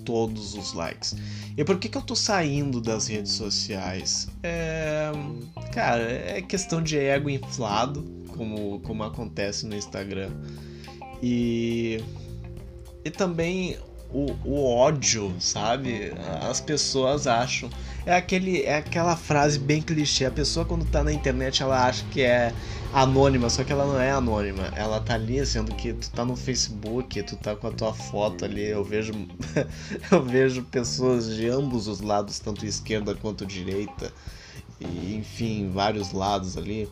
todos 0.04 0.56
os 0.56 0.74
likes. 0.74 1.16
E 1.58 1.64
por 1.64 1.78
que, 1.78 1.90
que 1.90 1.98
eu 1.98 2.02
tô 2.02 2.16
saindo 2.16 2.80
das 2.82 3.08
redes 3.08 3.34
sociais? 3.34 4.28
É, 4.44 5.12
cara, 5.74 6.04
é 6.04 6.42
questão 6.42 6.82
de 6.82 6.98
ego 6.98 7.30
inflado, 7.30 8.04
como, 8.36 8.80
como 8.82 9.04
acontece 9.04 9.66
no 9.66 9.76
Instagram. 9.76 10.32
E 11.22 12.04
e 13.04 13.10
também 13.10 13.78
o, 14.14 14.32
o, 14.46 14.66
ódio, 14.66 15.34
sabe? 15.40 16.14
As 16.42 16.62
pessoas 16.62 17.28
acham. 17.28 17.70
É, 18.06 18.16
aquele, 18.16 18.64
é 18.64 18.78
aquela 18.78 19.16
frase 19.16 19.60
bem 19.60 19.82
clichê. 19.82 20.26
A 20.26 20.32
pessoa, 20.32 20.66
quando 20.66 20.86
tá 20.86 21.04
na 21.04 21.14
internet, 21.14 21.62
ela 21.62 21.86
acha 21.86 22.04
que 22.12 22.22
é 22.22 22.54
anônima, 22.94 23.50
só 23.50 23.64
que 23.64 23.72
ela 23.72 23.86
não 23.86 24.00
é 24.00 24.12
anônima. 24.12 24.72
Ela 24.76 25.00
tá 25.00 25.14
ali, 25.14 25.46
sendo 25.46 25.74
que 25.76 25.94
tu 25.94 26.10
tá 26.10 26.26
no 26.26 26.36
Facebook, 26.36 27.22
tu 27.24 27.36
tá 27.36 27.56
com 27.56 27.68
a 27.68 27.72
tua 27.72 27.94
foto 27.94 28.46
ali. 28.46 28.66
Eu 28.66 28.84
vejo, 28.84 29.14
eu 30.12 30.24
vejo 30.24 30.64
pessoas 30.64 31.36
de 31.36 31.48
ambos 31.48 31.88
os 31.88 32.02
lados, 32.02 32.40
tanto 32.40 32.66
esquerda 32.66 33.14
quanto 33.14 33.46
direita, 33.46 34.12
e, 34.80 35.16
enfim, 35.16 35.70
vários 35.72 36.12
lados 36.12 36.58
ali 36.58 36.90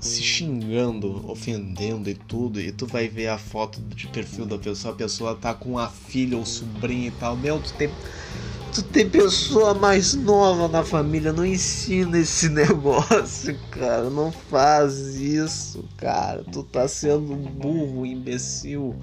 se 0.00 0.22
xingando, 0.22 1.30
ofendendo 1.30 2.10
e 2.10 2.14
tudo, 2.14 2.60
e 2.60 2.72
tu 2.72 2.86
vai 2.86 3.08
ver 3.08 3.28
a 3.28 3.38
foto 3.38 3.80
de 3.80 4.08
perfil 4.08 4.44
da 4.44 4.58
pessoa, 4.58 4.92
a 4.92 4.96
pessoa 4.96 5.34
tá 5.34 5.54
com 5.54 5.78
a 5.78 5.88
filha 5.88 6.36
ou 6.36 6.44
sobrinha 6.44 7.08
e 7.08 7.10
tal. 7.12 7.36
Meu, 7.36 7.60
tu 7.60 7.72
tem, 7.74 7.90
tu 8.74 8.82
tem 8.82 9.08
pessoa 9.08 9.72
mais 9.72 10.14
nova 10.14 10.68
na 10.68 10.84
família, 10.84 11.32
não 11.32 11.46
ensina 11.46 12.18
esse 12.18 12.48
negócio, 12.50 13.58
cara. 13.70 14.10
Não 14.10 14.32
faz 14.32 15.16
isso, 15.16 15.84
cara. 15.96 16.44
Tu 16.44 16.62
tá 16.64 16.86
sendo 16.88 17.36
burro, 17.36 18.04
imbecil. 18.04 18.94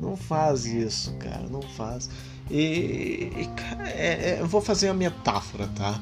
Não 0.00 0.16
faz 0.16 0.64
isso, 0.64 1.12
cara. 1.14 1.48
Não 1.48 1.62
faz. 1.62 2.08
E, 2.50 3.30
e 3.36 3.50
é, 3.88 4.38
é, 4.38 4.42
vou 4.44 4.60
fazer 4.60 4.88
a 4.88 4.94
metáfora, 4.94 5.68
tá? 5.68 6.00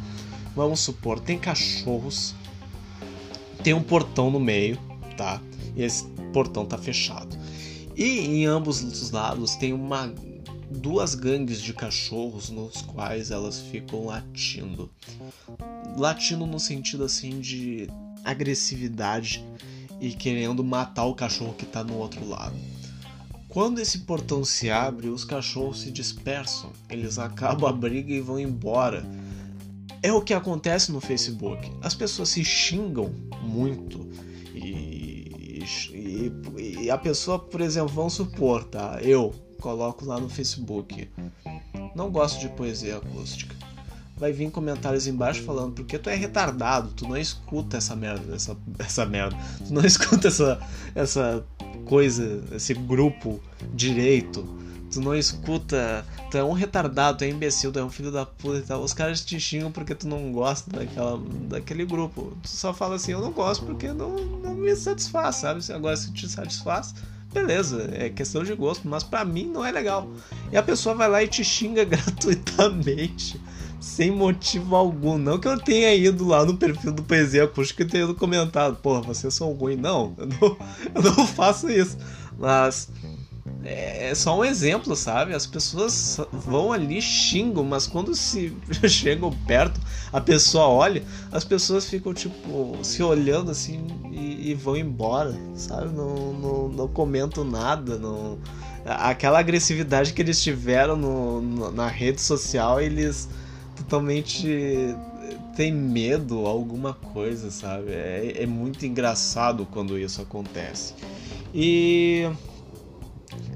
Vamos 0.54 0.80
supor, 0.80 1.18
tem 1.18 1.38
cachorros 1.38 2.34
tem 3.66 3.74
um 3.74 3.82
portão 3.82 4.30
no 4.30 4.38
meio, 4.38 4.78
tá? 5.16 5.40
E 5.74 5.82
esse 5.82 6.04
portão 6.32 6.64
tá 6.64 6.78
fechado. 6.78 7.36
E 7.96 8.20
em 8.20 8.46
ambos 8.46 8.80
os 8.80 9.10
lados 9.10 9.56
tem 9.56 9.72
uma 9.72 10.14
duas 10.70 11.14
gangues 11.14 11.60
de 11.60 11.72
cachorros 11.72 12.50
nos 12.50 12.82
quais 12.82 13.30
elas 13.30 13.60
ficam 13.60 14.06
latindo. 14.06 14.90
Latindo 15.96 16.46
no 16.46 16.58
sentido 16.58 17.04
assim 17.04 17.40
de 17.40 17.88
agressividade 18.24 19.44
e 20.00 20.10
querendo 20.10 20.64
matar 20.64 21.04
o 21.04 21.14
cachorro 21.14 21.54
que 21.54 21.66
tá 21.66 21.82
no 21.82 21.96
outro 21.96 22.26
lado. 22.28 22.56
Quando 23.48 23.78
esse 23.78 24.00
portão 24.00 24.44
se 24.44 24.70
abre, 24.70 25.08
os 25.08 25.24
cachorros 25.24 25.80
se 25.80 25.90
dispersam, 25.90 26.70
eles 26.90 27.18
acabam 27.18 27.68
a 27.68 27.72
briga 27.72 28.12
e 28.12 28.20
vão 28.20 28.38
embora 28.38 29.04
é 30.02 30.12
o 30.12 30.22
que 30.22 30.34
acontece 30.34 30.92
no 30.92 31.00
Facebook. 31.00 31.68
As 31.82 31.94
pessoas 31.94 32.28
se 32.28 32.44
xingam 32.44 33.12
muito 33.42 34.08
e, 34.54 35.62
e, 35.92 36.82
e, 36.84 36.90
a 36.90 36.96
pessoa, 36.96 37.38
por 37.38 37.60
exemplo, 37.60 37.88
vamos 37.88 38.12
supor, 38.12 38.64
tá? 38.64 39.00
Eu 39.02 39.34
coloco 39.56 40.04
lá 40.04 40.20
no 40.20 40.28
Facebook. 40.28 41.08
Não 41.94 42.10
gosto 42.10 42.40
de 42.40 42.48
poesia 42.48 42.96
acústica. 42.98 43.54
Vai 44.16 44.32
vir 44.32 44.50
comentários 44.50 45.06
embaixo 45.06 45.42
falando 45.42 45.74
porque 45.74 45.98
tu 45.98 46.08
é 46.08 46.14
retardado, 46.14 46.90
tu 46.96 47.06
não 47.06 47.18
escuta 47.18 47.76
essa 47.76 47.94
merda, 47.94 48.34
essa, 48.34 48.56
essa 48.78 49.04
merda. 49.04 49.36
Tu 49.66 49.74
não 49.74 49.84
escuta 49.84 50.28
essa, 50.28 50.58
essa 50.94 51.44
coisa, 51.84 52.42
esse 52.52 52.72
grupo 52.72 53.40
direito. 53.74 54.42
tu 54.90 55.02
não 55.02 55.14
escuta, 55.14 56.06
tu 56.30 56.38
é 56.38 56.42
um 56.42 56.52
retardado, 56.52 57.18
tu 57.18 57.24
é 57.24 57.28
imbecil, 57.28 57.70
tu 57.70 57.78
é 57.78 57.84
um 57.84 57.90
filho 57.90 58.10
da 58.10 58.24
puta 58.24 58.58
e 58.58 58.62
tal. 58.62 58.82
Os 58.82 58.94
caras 58.94 59.22
te 59.22 59.38
xingam 59.38 59.70
porque 59.70 59.94
tu 59.94 60.08
não 60.08 60.32
gosta 60.32 60.70
daquela, 60.70 61.20
daquele 61.48 61.84
grupo. 61.84 62.34
Tu 62.42 62.48
só 62.48 62.72
fala 62.72 62.96
assim, 62.96 63.12
eu 63.12 63.20
não 63.20 63.32
gosto 63.32 63.66
porque 63.66 63.92
não, 63.92 64.16
não 64.16 64.54
me 64.54 64.74
satisfaz, 64.74 65.36
sabe? 65.36 65.60
Agora 65.72 65.94
se 65.94 66.10
te 66.12 66.26
satisfaz, 66.26 66.94
beleza, 67.32 67.90
é 67.92 68.08
questão 68.08 68.42
de 68.42 68.54
gosto, 68.54 68.88
mas 68.88 69.02
para 69.02 69.24
mim 69.24 69.46
não 69.46 69.64
é 69.64 69.70
legal. 69.70 70.08
E 70.50 70.56
a 70.56 70.62
pessoa 70.62 70.94
vai 70.94 71.08
lá 71.08 71.22
e 71.22 71.28
te 71.28 71.44
xinga 71.44 71.84
gratuitamente, 71.86 73.40
sem 73.80 74.10
motivo 74.10 74.74
algum. 74.74 75.18
Não 75.18 75.38
que 75.38 75.48
eu 75.48 75.58
tenha 75.58 75.94
ido 75.94 76.26
lá 76.26 76.44
no 76.44 76.56
perfil 76.56 76.92
do 76.92 77.02
Poesia 77.02 77.44
Acústica 77.44 77.82
e 77.82 77.86
tenha 77.86 78.04
ido 78.04 78.14
comentado, 78.14 78.76
porra, 78.76 79.02
vocês 79.02 79.34
são 79.34 79.52
ruins. 79.52 79.78
Não, 79.78 80.14
eu 80.18 80.26
não, 80.26 80.56
eu 80.94 81.02
não 81.02 81.26
faço 81.26 81.70
isso. 81.70 81.96
Mas 82.38 82.88
é, 83.64 84.10
é 84.10 84.14
só 84.14 84.38
um 84.38 84.44
exemplo, 84.44 84.94
sabe? 84.94 85.34
As 85.34 85.46
pessoas 85.46 86.20
vão 86.32 86.72
ali, 86.72 87.00
xingam, 87.02 87.64
mas 87.64 87.86
quando 87.86 88.14
se 88.14 88.56
chegam 88.88 89.30
perto, 89.46 89.80
a 90.16 90.20
pessoa 90.22 90.66
olha, 90.66 91.02
as 91.30 91.44
pessoas 91.44 91.84
ficam, 91.84 92.14
tipo, 92.14 92.78
se 92.82 93.02
olhando 93.02 93.50
assim 93.50 93.86
e, 94.10 94.50
e 94.50 94.54
vão 94.54 94.74
embora, 94.74 95.36
sabe? 95.54 95.94
Não, 95.94 96.32
não, 96.32 96.68
não 96.70 96.88
comentam 96.88 97.44
nada, 97.44 97.98
não... 97.98 98.38
Aquela 98.86 99.38
agressividade 99.38 100.14
que 100.14 100.22
eles 100.22 100.42
tiveram 100.42 100.96
no, 100.96 101.42
no, 101.42 101.70
na 101.70 101.86
rede 101.86 102.22
social, 102.22 102.80
eles 102.80 103.28
totalmente 103.76 104.96
têm 105.54 105.70
medo, 105.70 106.46
alguma 106.46 106.94
coisa, 106.94 107.50
sabe? 107.50 107.90
É, 107.90 108.36
é 108.38 108.46
muito 108.46 108.86
engraçado 108.86 109.66
quando 109.70 109.98
isso 109.98 110.22
acontece. 110.22 110.94
E 111.52 112.26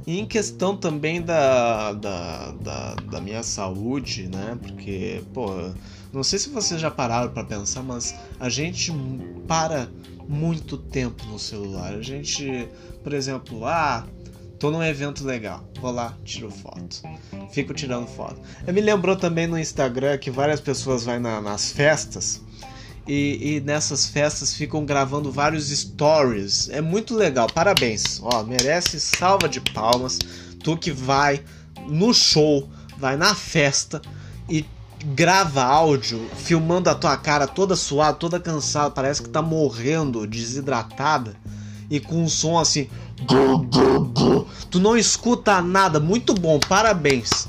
e 0.07 0.19
em 0.19 0.27
questão 0.27 0.77
também 0.77 1.23
da, 1.23 1.93
da, 1.93 2.51
da, 2.53 2.95
da, 2.95 3.21
minha 3.21 3.43
saúde, 3.43 4.29
né? 4.29 4.59
Porque, 4.61 5.23
pô, 5.33 5.49
não 6.13 6.23
sei 6.23 6.39
se 6.39 6.49
vocês 6.51 6.81
já 6.81 6.91
pararam 6.91 7.33
para 7.33 7.45
pensar, 7.45 7.83
mas 7.83 8.15
a 8.39 8.49
gente 8.49 8.93
para 9.47 9.89
muito 10.29 10.77
tempo 10.77 11.25
no 11.27 11.39
celular. 11.39 11.95
A 11.95 12.03
gente, 12.03 12.69
por 13.03 13.13
exemplo, 13.13 13.67
ah, 13.67 14.07
tô 14.59 14.71
num 14.71 14.83
evento 14.83 15.25
legal, 15.25 15.65
vou 15.81 15.91
lá, 15.91 16.17
tiro 16.25 16.51
foto. 16.51 17.03
Fico 17.51 17.75
tirando 17.75 18.07
foto. 18.07 18.41
Eu 18.67 18.73
me 18.73 18.81
lembrou 18.81 19.17
também 19.17 19.47
no 19.47 19.59
Instagram 19.59 20.19
que 20.19 20.31
várias 20.31 20.61
pessoas 20.61 21.05
vão 21.05 21.19
na, 21.19 21.41
nas 21.41 21.73
festas 21.73 22.43
e, 23.13 23.57
e, 23.57 23.61
nessas 23.61 24.07
festas 24.07 24.55
ficam 24.55 24.85
gravando 24.85 25.33
vários 25.33 25.69
stories. 25.69 26.69
É 26.69 26.81
muito 26.81 27.13
legal, 27.13 27.49
parabéns. 27.53 28.21
Ó, 28.23 28.45
merece 28.45 29.01
salva 29.01 29.49
de 29.49 29.61
palmas. 29.61 30.17
Tu 30.63 30.77
que 30.77 30.93
vai 30.93 31.43
no 31.89 32.15
show, 32.15 32.69
vai 32.97 33.17
na 33.17 33.35
festa 33.35 34.01
e 34.49 34.65
grava 35.07 35.65
áudio 35.65 36.25
filmando 36.37 36.89
a 36.89 36.95
tua 36.95 37.17
cara 37.17 37.49
toda 37.49 37.75
suada, 37.75 38.17
toda 38.17 38.39
cansada, 38.39 38.93
parece 38.93 39.23
que 39.23 39.29
tá 39.29 39.43
morrendo, 39.43 40.25
desidratada 40.25 41.35
e 41.91 41.99
com 41.99 42.23
um 42.23 42.29
som 42.29 42.61
assim. 42.61 42.89
Tu 44.71 44.79
não 44.79 44.97
escuta 44.97 45.61
nada, 45.61 45.99
muito 45.99 46.33
bom, 46.33 46.61
parabéns. 46.61 47.49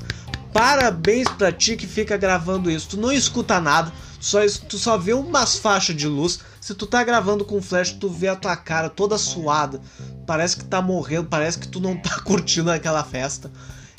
Parabéns 0.52 1.28
pra 1.28 1.52
ti 1.52 1.76
que 1.76 1.86
fica 1.86 2.16
gravando 2.16 2.68
isso. 2.68 2.88
Tu 2.88 2.96
não 2.96 3.12
escuta 3.12 3.60
nada, 3.60 3.92
só, 4.22 4.38
tu 4.68 4.78
só 4.78 4.96
vê 4.96 5.12
umas 5.12 5.58
faixas 5.58 5.96
de 5.96 6.06
luz. 6.06 6.38
Se 6.60 6.76
tu 6.76 6.86
tá 6.86 7.02
gravando 7.02 7.44
com 7.44 7.60
flash, 7.60 7.90
tu 7.90 8.08
vê 8.08 8.28
a 8.28 8.36
tua 8.36 8.54
cara 8.56 8.88
toda 8.88 9.18
suada. 9.18 9.80
Parece 10.24 10.56
que 10.56 10.64
tá 10.64 10.80
morrendo, 10.80 11.26
parece 11.26 11.58
que 11.58 11.66
tu 11.66 11.80
não 11.80 11.96
tá 11.96 12.18
curtindo 12.22 12.70
aquela 12.70 13.02
festa. 13.02 13.50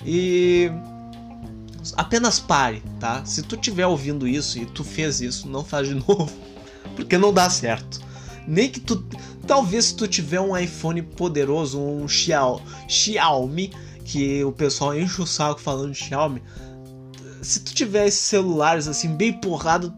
E 0.06 0.72
apenas 1.98 2.40
pare, 2.40 2.81
tá? 3.01 3.25
Se 3.25 3.44
tu 3.44 3.57
tiver 3.57 3.86
ouvindo 3.86 4.25
isso 4.25 4.57
e 4.57 4.66
tu 4.66 4.81
fez 4.81 5.20
isso, 5.20 5.46
não 5.50 5.62
faz 5.62 5.90
de 5.90 5.96
novo, 6.07 6.31
porque 6.96 7.18
não 7.18 7.33
dá 7.33 7.50
certo. 7.50 8.00
Nem 8.48 8.70
que 8.70 8.79
tu, 8.79 9.05
talvez 9.46 9.86
se 9.86 9.96
tu 9.96 10.07
tiver 10.07 10.40
um 10.40 10.57
iPhone 10.57 11.01
poderoso, 11.01 11.81
um 11.81 12.07
Xiaomi, 12.07 13.74
que 14.05 14.42
o 14.46 14.53
pessoal 14.53 14.98
enche 14.98 15.22
o 15.22 15.27
saco 15.27 15.59
falando 15.59 15.92
de 15.92 15.98
Xiaomi, 15.98 16.42
se 17.42 17.59
tu 17.59 17.74
tiver 17.74 18.07
esses 18.07 18.22
celulares 18.22 18.88
assim 18.88 19.09
bem 19.18 19.33
porrado, 19.33 19.94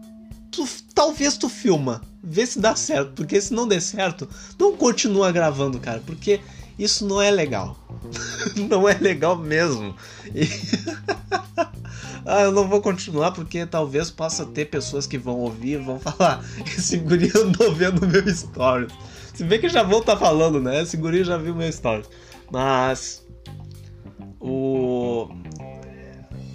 tu, 0.56 0.66
talvez 0.94 1.36
tu 1.36 1.48
filma, 1.48 2.00
vê 2.24 2.46
se 2.46 2.58
dá 2.58 2.74
certo, 2.74 3.12
porque 3.12 3.40
se 3.40 3.52
não 3.52 3.68
der 3.68 3.80
certo, 3.80 4.28
não 4.58 4.74
continua 4.74 5.30
gravando, 5.30 5.78
cara, 5.78 6.02
porque 6.04 6.40
isso 6.78 7.06
não 7.06 7.20
é 7.20 7.30
legal. 7.30 7.76
não 8.68 8.88
é 8.88 8.94
legal 8.94 9.36
mesmo. 9.36 9.94
E... 10.34 10.48
ah, 12.24 12.42
eu 12.42 12.52
não 12.52 12.66
vou 12.66 12.80
continuar 12.80 13.32
porque 13.32 13.66
talvez 13.66 14.10
possa 14.10 14.46
ter 14.46 14.66
pessoas 14.66 15.06
que 15.06 15.18
vão 15.18 15.38
ouvir 15.40 15.78
vão 15.78 16.00
falar: 16.00 16.42
esse 16.66 16.96
guri 16.96 17.30
andou 17.36 17.74
vendo 17.74 18.06
meu 18.06 18.34
stories. 18.34 18.92
Se 19.34 19.44
bem 19.44 19.60
que 19.60 19.68
já 19.68 19.82
vão 19.82 20.00
estar 20.00 20.16
tá 20.16 20.18
falando, 20.18 20.60
né? 20.60 20.82
Esse 20.82 20.96
guri 20.96 21.22
já 21.22 21.36
viu 21.36 21.54
meu 21.54 21.70
stories. 21.70 22.08
Mas. 22.50 23.24
O. 24.40 25.28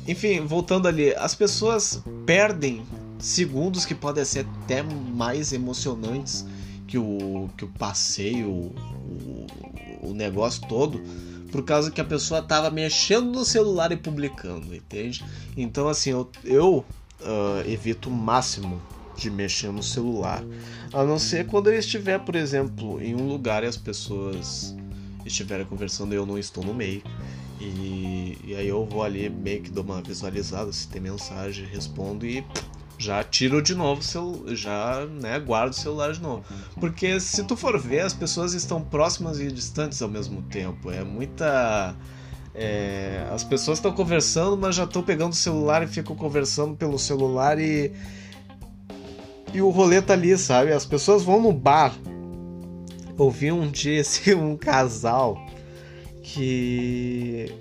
Enfim, 0.07 0.41
voltando 0.41 0.87
ali, 0.87 1.13
as 1.15 1.35
pessoas 1.35 2.01
perdem 2.25 2.83
segundos 3.21 3.85
que 3.85 3.95
podem 3.95 4.25
ser 4.25 4.45
até 4.63 4.81
mais 4.81 5.53
emocionantes 5.53 6.45
que 6.87 6.97
o, 6.97 7.49
que 7.55 7.63
o 7.63 7.69
passeio, 7.69 8.49
o, 8.49 9.47
o 10.01 10.13
negócio 10.13 10.61
todo, 10.67 11.01
por 11.51 11.63
causa 11.63 11.91
que 11.91 12.01
a 12.01 12.05
pessoa 12.05 12.39
estava 12.39 12.69
mexendo 12.69 13.31
no 13.31 13.45
celular 13.45 13.91
e 13.91 13.97
publicando, 13.97 14.73
entende? 14.75 15.23
Então, 15.55 15.87
assim, 15.87 16.11
eu, 16.11 16.29
eu 16.43 16.85
uh, 17.21 17.69
evito 17.69 18.09
o 18.09 18.11
máximo 18.11 18.81
de 19.15 19.29
mexer 19.29 19.71
no 19.71 19.83
celular, 19.83 20.43
a 20.91 21.03
não 21.03 21.19
ser 21.19 21.45
quando 21.45 21.69
eu 21.69 21.77
estiver, 21.77 22.19
por 22.19 22.35
exemplo, 22.35 23.01
em 23.01 23.15
um 23.15 23.27
lugar 23.27 23.63
e 23.63 23.67
as 23.67 23.77
pessoas 23.77 24.75
estiverem 25.25 25.65
conversando 25.65 26.13
e 26.13 26.17
eu 26.17 26.25
não 26.25 26.37
estou 26.37 26.63
no 26.63 26.73
meio. 26.73 27.03
E, 27.59 28.37
e 28.43 28.55
aí 28.55 28.67
eu 28.67 28.85
vou 28.85 29.03
ali 29.03 29.29
meio 29.29 29.61
que 29.61 29.69
dou 29.69 29.83
uma 29.83 30.01
visualizada 30.01 30.71
se 30.73 30.87
tem 30.87 30.99
mensagem, 30.99 31.65
respondo 31.65 32.25
e 32.25 32.43
já 33.01 33.23
tiro 33.23 33.61
de 33.61 33.73
novo, 33.73 34.01
já 34.55 35.05
né, 35.07 35.39
guardo 35.39 35.71
o 35.71 35.75
celular 35.75 36.13
de 36.13 36.21
novo. 36.21 36.43
Porque 36.79 37.19
se 37.19 37.43
tu 37.43 37.57
for 37.57 37.79
ver, 37.79 38.01
as 38.01 38.13
pessoas 38.13 38.53
estão 38.53 38.79
próximas 38.81 39.39
e 39.39 39.51
distantes 39.51 40.01
ao 40.01 40.09
mesmo 40.09 40.43
tempo. 40.43 40.91
É 40.91 41.03
muita. 41.03 41.95
É, 42.53 43.25
as 43.31 43.43
pessoas 43.43 43.79
estão 43.79 43.91
conversando, 43.91 44.55
mas 44.55 44.75
já 44.75 44.83
estão 44.83 45.01
pegando 45.01 45.31
o 45.31 45.35
celular 45.35 45.81
e 45.81 45.87
ficam 45.87 46.15
conversando 46.15 46.75
pelo 46.75 46.99
celular 46.99 47.59
e. 47.59 47.91
E 49.53 49.61
o 49.61 49.69
rolê 49.69 50.01
tá 50.01 50.13
ali, 50.13 50.37
sabe? 50.37 50.71
As 50.71 50.85
pessoas 50.85 51.23
vão 51.23 51.41
no 51.41 51.51
bar. 51.51 51.93
Ouvi 53.17 53.51
um 53.51 53.69
dia 53.69 54.01
assim, 54.01 54.33
um 54.35 54.55
casal 54.55 55.43
que 56.21 57.51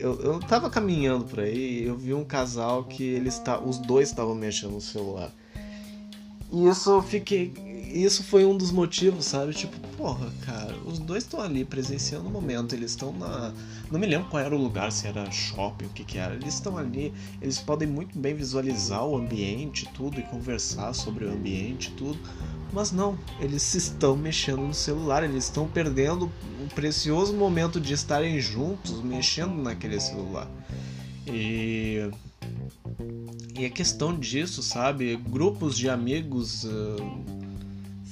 eu, 0.00 0.20
eu 0.20 0.40
tava 0.40 0.70
caminhando 0.70 1.24
por 1.24 1.40
aí 1.40 1.84
eu 1.84 1.96
vi 1.96 2.14
um 2.14 2.24
casal 2.24 2.84
que 2.84 3.04
eles 3.04 3.38
tá, 3.38 3.60
os 3.60 3.78
dois 3.78 4.08
estavam 4.08 4.34
mexendo 4.34 4.72
no 4.72 4.80
celular. 4.80 5.32
E 6.52 6.66
isso 6.68 6.90
eu 6.90 7.02
fiquei. 7.02 7.52
Isso 7.92 8.22
foi 8.22 8.44
um 8.44 8.56
dos 8.56 8.70
motivos, 8.70 9.24
sabe? 9.24 9.52
Tipo, 9.52 9.76
porra, 9.96 10.32
cara, 10.44 10.76
os 10.84 10.98
dois 10.98 11.24
estão 11.24 11.40
ali 11.40 11.64
presenciando 11.64 12.28
o 12.28 12.30
momento, 12.30 12.74
eles 12.74 12.92
estão 12.92 13.12
na. 13.12 13.52
Não 13.90 13.98
me 13.98 14.06
lembro 14.06 14.28
qual 14.28 14.42
era 14.42 14.54
o 14.54 14.58
lugar, 14.58 14.90
se 14.92 15.06
era 15.06 15.30
shopping, 15.30 15.86
o 15.86 15.90
que 15.90 16.04
que 16.04 16.18
era. 16.18 16.34
Eles 16.34 16.54
estão 16.54 16.76
ali, 16.76 17.12
eles 17.40 17.58
podem 17.58 17.88
muito 17.88 18.18
bem 18.18 18.34
visualizar 18.34 19.04
o 19.04 19.16
ambiente, 19.16 19.88
tudo, 19.94 20.18
e 20.18 20.22
conversar 20.24 20.92
sobre 20.92 21.24
o 21.24 21.32
ambiente, 21.32 21.92
tudo. 21.92 22.18
Mas 22.72 22.92
não, 22.92 23.18
eles 23.40 23.74
estão 23.74 24.16
mexendo 24.16 24.62
no 24.62 24.74
celular, 24.74 25.24
eles 25.24 25.44
estão 25.44 25.66
perdendo 25.66 26.26
o 26.64 26.74
precioso 26.74 27.34
momento 27.34 27.80
de 27.80 27.92
estarem 27.92 28.38
juntos 28.40 29.02
mexendo 29.02 29.54
naquele 29.60 29.98
celular. 29.98 30.48
E 31.26 32.10
e 33.60 33.66
a 33.66 33.70
questão 33.70 34.18
disso, 34.18 34.62
sabe? 34.62 35.16
Grupos 35.16 35.76
de 35.76 35.88
amigos 35.88 36.64
uh, 36.64 36.96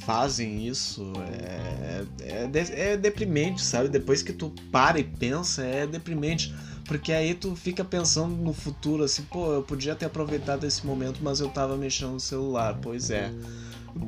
fazem 0.00 0.66
isso. 0.66 1.10
É, 1.40 2.04
é, 2.20 2.92
é, 2.92 2.96
deprimente, 2.96 3.62
sabe? 3.62 3.88
Depois 3.88 4.22
que 4.22 4.32
tu 4.32 4.52
para 4.70 4.98
e 4.98 5.04
pensa, 5.04 5.62
é 5.62 5.86
deprimente. 5.86 6.54
Porque 6.84 7.12
aí 7.12 7.34
tu 7.34 7.54
fica 7.54 7.84
pensando 7.84 8.34
no 8.34 8.52
futuro, 8.52 9.04
assim, 9.04 9.22
pô, 9.22 9.52
eu 9.52 9.62
podia 9.62 9.94
ter 9.94 10.06
aproveitado 10.06 10.64
esse 10.64 10.86
momento, 10.86 11.20
mas 11.22 11.40
eu 11.40 11.48
tava 11.48 11.76
mexendo 11.76 12.12
no 12.12 12.20
celular. 12.20 12.78
Pois 12.82 13.10
é. 13.10 13.32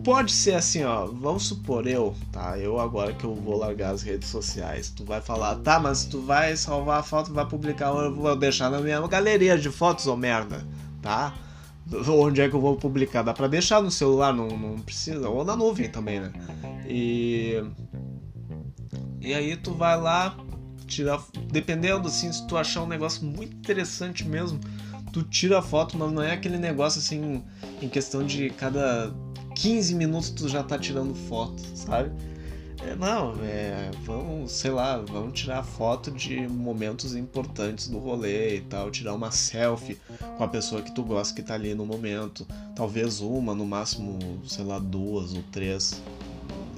Pode 0.04 0.32
ser 0.32 0.54
assim, 0.54 0.82
ó. 0.84 1.06
Vamos 1.06 1.46
supor, 1.46 1.86
eu, 1.86 2.14
tá? 2.32 2.58
Eu 2.58 2.80
agora 2.80 3.12
que 3.12 3.24
eu 3.24 3.34
vou 3.34 3.56
largar 3.56 3.92
as 3.92 4.02
redes 4.02 4.28
sociais. 4.28 4.90
Tu 4.90 5.04
vai 5.04 5.20
falar, 5.20 5.56
tá, 5.56 5.78
mas 5.78 6.04
tu 6.04 6.20
vai 6.20 6.56
salvar 6.56 7.00
a 7.00 7.02
foto, 7.02 7.32
vai 7.32 7.46
publicar, 7.46 7.88
eu 7.88 8.14
vou 8.14 8.36
deixar 8.36 8.70
na 8.70 8.80
minha 8.80 9.00
galeria 9.06 9.58
de 9.58 9.70
fotos, 9.70 10.06
ô 10.06 10.16
merda, 10.16 10.66
tá? 11.02 11.34
Onde 12.08 12.40
é 12.40 12.48
que 12.48 12.54
eu 12.54 12.60
vou 12.60 12.76
publicar? 12.76 13.22
Dá 13.22 13.34
pra 13.34 13.48
deixar 13.48 13.82
no 13.82 13.90
celular, 13.90 14.32
não, 14.32 14.48
não 14.48 14.78
precisa. 14.78 15.28
Ou 15.28 15.44
na 15.44 15.56
nuvem 15.56 15.88
também, 15.88 16.20
né? 16.20 16.32
E. 16.88 17.62
E 19.20 19.34
aí 19.34 19.56
tu 19.56 19.72
vai 19.72 20.00
lá, 20.00 20.36
tirar. 20.86 21.20
Dependendo, 21.50 22.06
assim, 22.06 22.32
se 22.32 22.46
tu 22.46 22.56
achar 22.56 22.82
um 22.82 22.86
negócio 22.86 23.24
muito 23.24 23.56
interessante 23.56 24.26
mesmo, 24.26 24.60
tu 25.12 25.22
tira 25.24 25.58
a 25.58 25.62
foto, 25.62 25.98
mas 25.98 26.12
não 26.12 26.22
é 26.22 26.32
aquele 26.32 26.58
negócio 26.58 27.00
assim, 27.00 27.42
em 27.82 27.88
questão 27.88 28.24
de 28.24 28.50
cada 28.50 29.12
15 29.60 29.94
minutos 29.94 30.30
tu 30.30 30.48
já 30.48 30.62
tá 30.62 30.78
tirando 30.78 31.14
foto, 31.14 31.62
sabe? 31.74 32.10
É, 32.82 32.94
não, 32.94 33.34
é, 33.44 33.90
vamos, 34.04 34.52
sei 34.52 34.70
lá, 34.70 34.96
vamos 34.96 35.38
tirar 35.38 35.62
foto 35.62 36.10
de 36.10 36.48
momentos 36.48 37.14
importantes 37.14 37.88
do 37.88 37.98
rolê 37.98 38.56
e 38.56 38.60
tal, 38.62 38.90
tirar 38.90 39.12
uma 39.12 39.30
selfie 39.30 39.98
com 40.38 40.42
a 40.42 40.48
pessoa 40.48 40.80
que 40.80 40.90
tu 40.94 41.02
gosta 41.02 41.34
que 41.34 41.42
tá 41.42 41.54
ali 41.54 41.74
no 41.74 41.84
momento. 41.84 42.46
Talvez 42.74 43.20
uma, 43.20 43.54
no 43.54 43.66
máximo, 43.66 44.18
sei 44.46 44.64
lá, 44.64 44.78
duas 44.78 45.34
ou 45.34 45.42
três, 45.52 46.00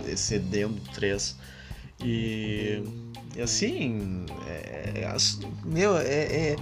excedendo 0.08 0.80
três. 0.92 1.36
E, 2.04 2.82
assim, 3.40 4.26
é, 4.48 5.04
é 5.04 5.16
meu, 5.64 5.96
é, 5.96 6.04
é, 6.04 6.56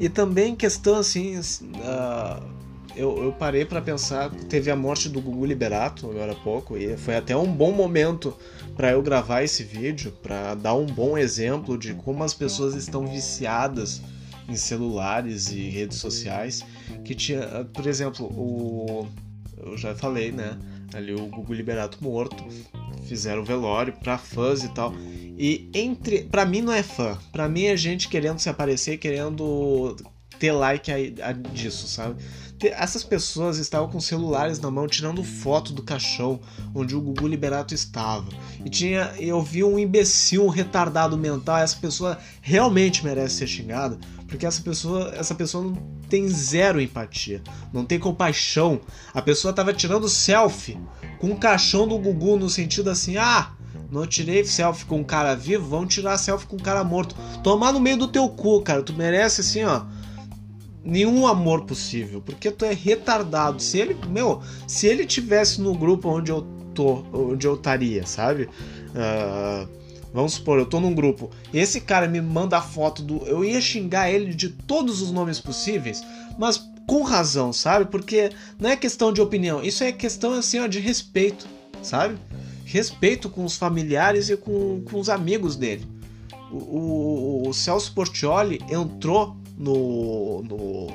E 0.00 0.08
também 0.08 0.56
questão 0.56 0.96
assim. 0.96 1.38
Uh, 1.38 2.59
eu, 2.96 3.22
eu 3.22 3.32
parei 3.32 3.64
para 3.64 3.80
pensar, 3.80 4.30
teve 4.48 4.70
a 4.70 4.76
morte 4.76 5.08
do 5.08 5.20
Gugu 5.20 5.46
Liberato 5.46 6.10
agora 6.10 6.32
há 6.32 6.36
pouco, 6.36 6.76
e 6.76 6.96
foi 6.96 7.16
até 7.16 7.36
um 7.36 7.52
bom 7.52 7.72
momento 7.72 8.36
para 8.76 8.92
eu 8.92 9.02
gravar 9.02 9.42
esse 9.42 9.62
vídeo, 9.62 10.12
para 10.22 10.54
dar 10.54 10.74
um 10.74 10.86
bom 10.86 11.16
exemplo 11.16 11.78
de 11.78 11.94
como 11.94 12.22
as 12.24 12.34
pessoas 12.34 12.74
estão 12.74 13.06
viciadas 13.06 14.02
em 14.48 14.56
celulares 14.56 15.50
e 15.50 15.68
redes 15.68 15.98
sociais, 15.98 16.64
que 17.04 17.14
tinha, 17.14 17.64
por 17.72 17.86
exemplo, 17.86 18.26
o 18.26 19.06
eu 19.62 19.76
já 19.76 19.94
falei, 19.94 20.32
né, 20.32 20.58
ali 20.94 21.14
o 21.14 21.26
Gugu 21.26 21.52
Liberato 21.52 22.02
morto, 22.02 22.44
fizeram 23.04 23.42
o 23.42 23.44
velório 23.44 23.92
para 23.92 24.18
fãs 24.18 24.64
e 24.64 24.68
tal. 24.70 24.94
E 25.38 25.70
entre, 25.72 26.24
para 26.24 26.44
mim 26.44 26.60
não 26.60 26.72
é 26.72 26.82
fã, 26.82 27.18
para 27.32 27.48
mim 27.48 27.64
é 27.64 27.76
gente 27.76 28.08
querendo 28.08 28.38
se 28.38 28.48
aparecer, 28.48 28.98
querendo 28.98 29.96
ter 30.38 30.52
like 30.52 30.90
a, 30.90 31.28
a 31.28 31.32
disso, 31.32 31.86
sabe? 31.86 32.22
Essas 32.68 33.02
pessoas 33.02 33.58
estavam 33.58 33.88
com 33.88 34.00
celulares 34.00 34.60
na 34.60 34.70
mão 34.70 34.86
tirando 34.86 35.24
foto 35.24 35.72
do 35.72 35.82
caixão 35.82 36.40
onde 36.74 36.94
o 36.94 37.00
Gugu 37.00 37.26
Liberato 37.26 37.74
estava. 37.74 38.28
E 38.64 38.68
tinha, 38.68 39.12
eu 39.18 39.42
vi 39.42 39.64
um 39.64 39.78
imbecil, 39.78 40.44
um 40.44 40.48
retardado 40.48 41.16
mental, 41.16 41.58
essa 41.58 41.76
pessoa 41.76 42.18
realmente 42.42 43.04
merece 43.04 43.36
ser 43.36 43.46
xingada, 43.46 43.98
porque 44.28 44.46
essa 44.46 44.62
pessoa, 44.62 45.12
essa 45.16 45.34
pessoa 45.34 45.64
não 45.64 45.74
tem 46.08 46.28
zero 46.28 46.80
empatia, 46.80 47.42
não 47.72 47.84
tem 47.84 47.98
compaixão. 47.98 48.80
A 49.14 49.22
pessoa 49.22 49.50
estava 49.50 49.72
tirando 49.72 50.08
selfie 50.08 50.78
com 51.18 51.30
o 51.30 51.36
caixão 51.36 51.88
do 51.88 51.98
Gugu 51.98 52.36
no 52.36 52.50
sentido 52.50 52.90
assim: 52.90 53.16
"Ah, 53.16 53.52
não 53.90 54.06
tirei 54.06 54.44
selfie 54.44 54.84
com 54.84 54.98
um 54.98 55.04
cara 55.04 55.34
vivo, 55.34 55.68
vão 55.68 55.86
tirar 55.86 56.18
selfie 56.18 56.46
com 56.46 56.56
um 56.56 56.60
cara 56.60 56.84
morto. 56.84 57.16
Tomar 57.42 57.72
no 57.72 57.80
meio 57.80 57.96
do 57.96 58.08
teu 58.08 58.28
cu, 58.28 58.60
cara. 58.62 58.82
Tu 58.82 58.92
merece 58.92 59.40
assim, 59.40 59.64
ó 59.64 59.82
nenhum 60.84 61.26
amor 61.26 61.64
possível, 61.64 62.20
porque 62.20 62.50
tu 62.50 62.64
é 62.64 62.72
retardado. 62.72 63.62
Se 63.62 63.78
ele, 63.78 63.96
meu, 64.08 64.42
se 64.66 64.86
ele 64.86 65.04
tivesse 65.04 65.60
no 65.60 65.74
grupo 65.74 66.08
onde 66.08 66.30
eu 66.30 66.46
tô, 66.74 67.04
onde 67.12 67.46
eu 67.46 67.54
estaria, 67.54 68.06
sabe? 68.06 68.44
Uh, 68.90 69.68
vamos 70.12 70.34
supor, 70.34 70.58
eu 70.58 70.66
tô 70.66 70.80
num 70.80 70.94
grupo 70.94 71.30
esse 71.52 71.80
cara 71.80 72.08
me 72.08 72.20
manda 72.20 72.58
a 72.58 72.62
foto 72.62 73.02
do. 73.02 73.18
Eu 73.26 73.44
ia 73.44 73.60
xingar 73.60 74.10
ele 74.10 74.34
de 74.34 74.48
todos 74.48 75.00
os 75.02 75.10
nomes 75.10 75.40
possíveis, 75.40 76.02
mas 76.38 76.70
com 76.86 77.02
razão, 77.02 77.52
sabe? 77.52 77.86
Porque 77.86 78.30
não 78.58 78.70
é 78.70 78.76
questão 78.76 79.12
de 79.12 79.20
opinião, 79.20 79.62
isso 79.62 79.84
é 79.84 79.92
questão 79.92 80.32
assim, 80.32 80.58
ó, 80.58 80.66
de 80.66 80.80
respeito, 80.80 81.46
sabe? 81.82 82.18
Respeito 82.64 83.28
com 83.28 83.44
os 83.44 83.56
familiares 83.56 84.28
e 84.28 84.36
com, 84.36 84.82
com 84.90 84.98
os 84.98 85.08
amigos 85.08 85.56
dele. 85.56 85.86
O, 86.50 86.56
o, 86.56 87.48
o 87.48 87.54
Celso 87.54 87.92
Portioli 87.94 88.60
entrou 88.68 89.36
no, 89.60 90.42
no, 90.42 90.86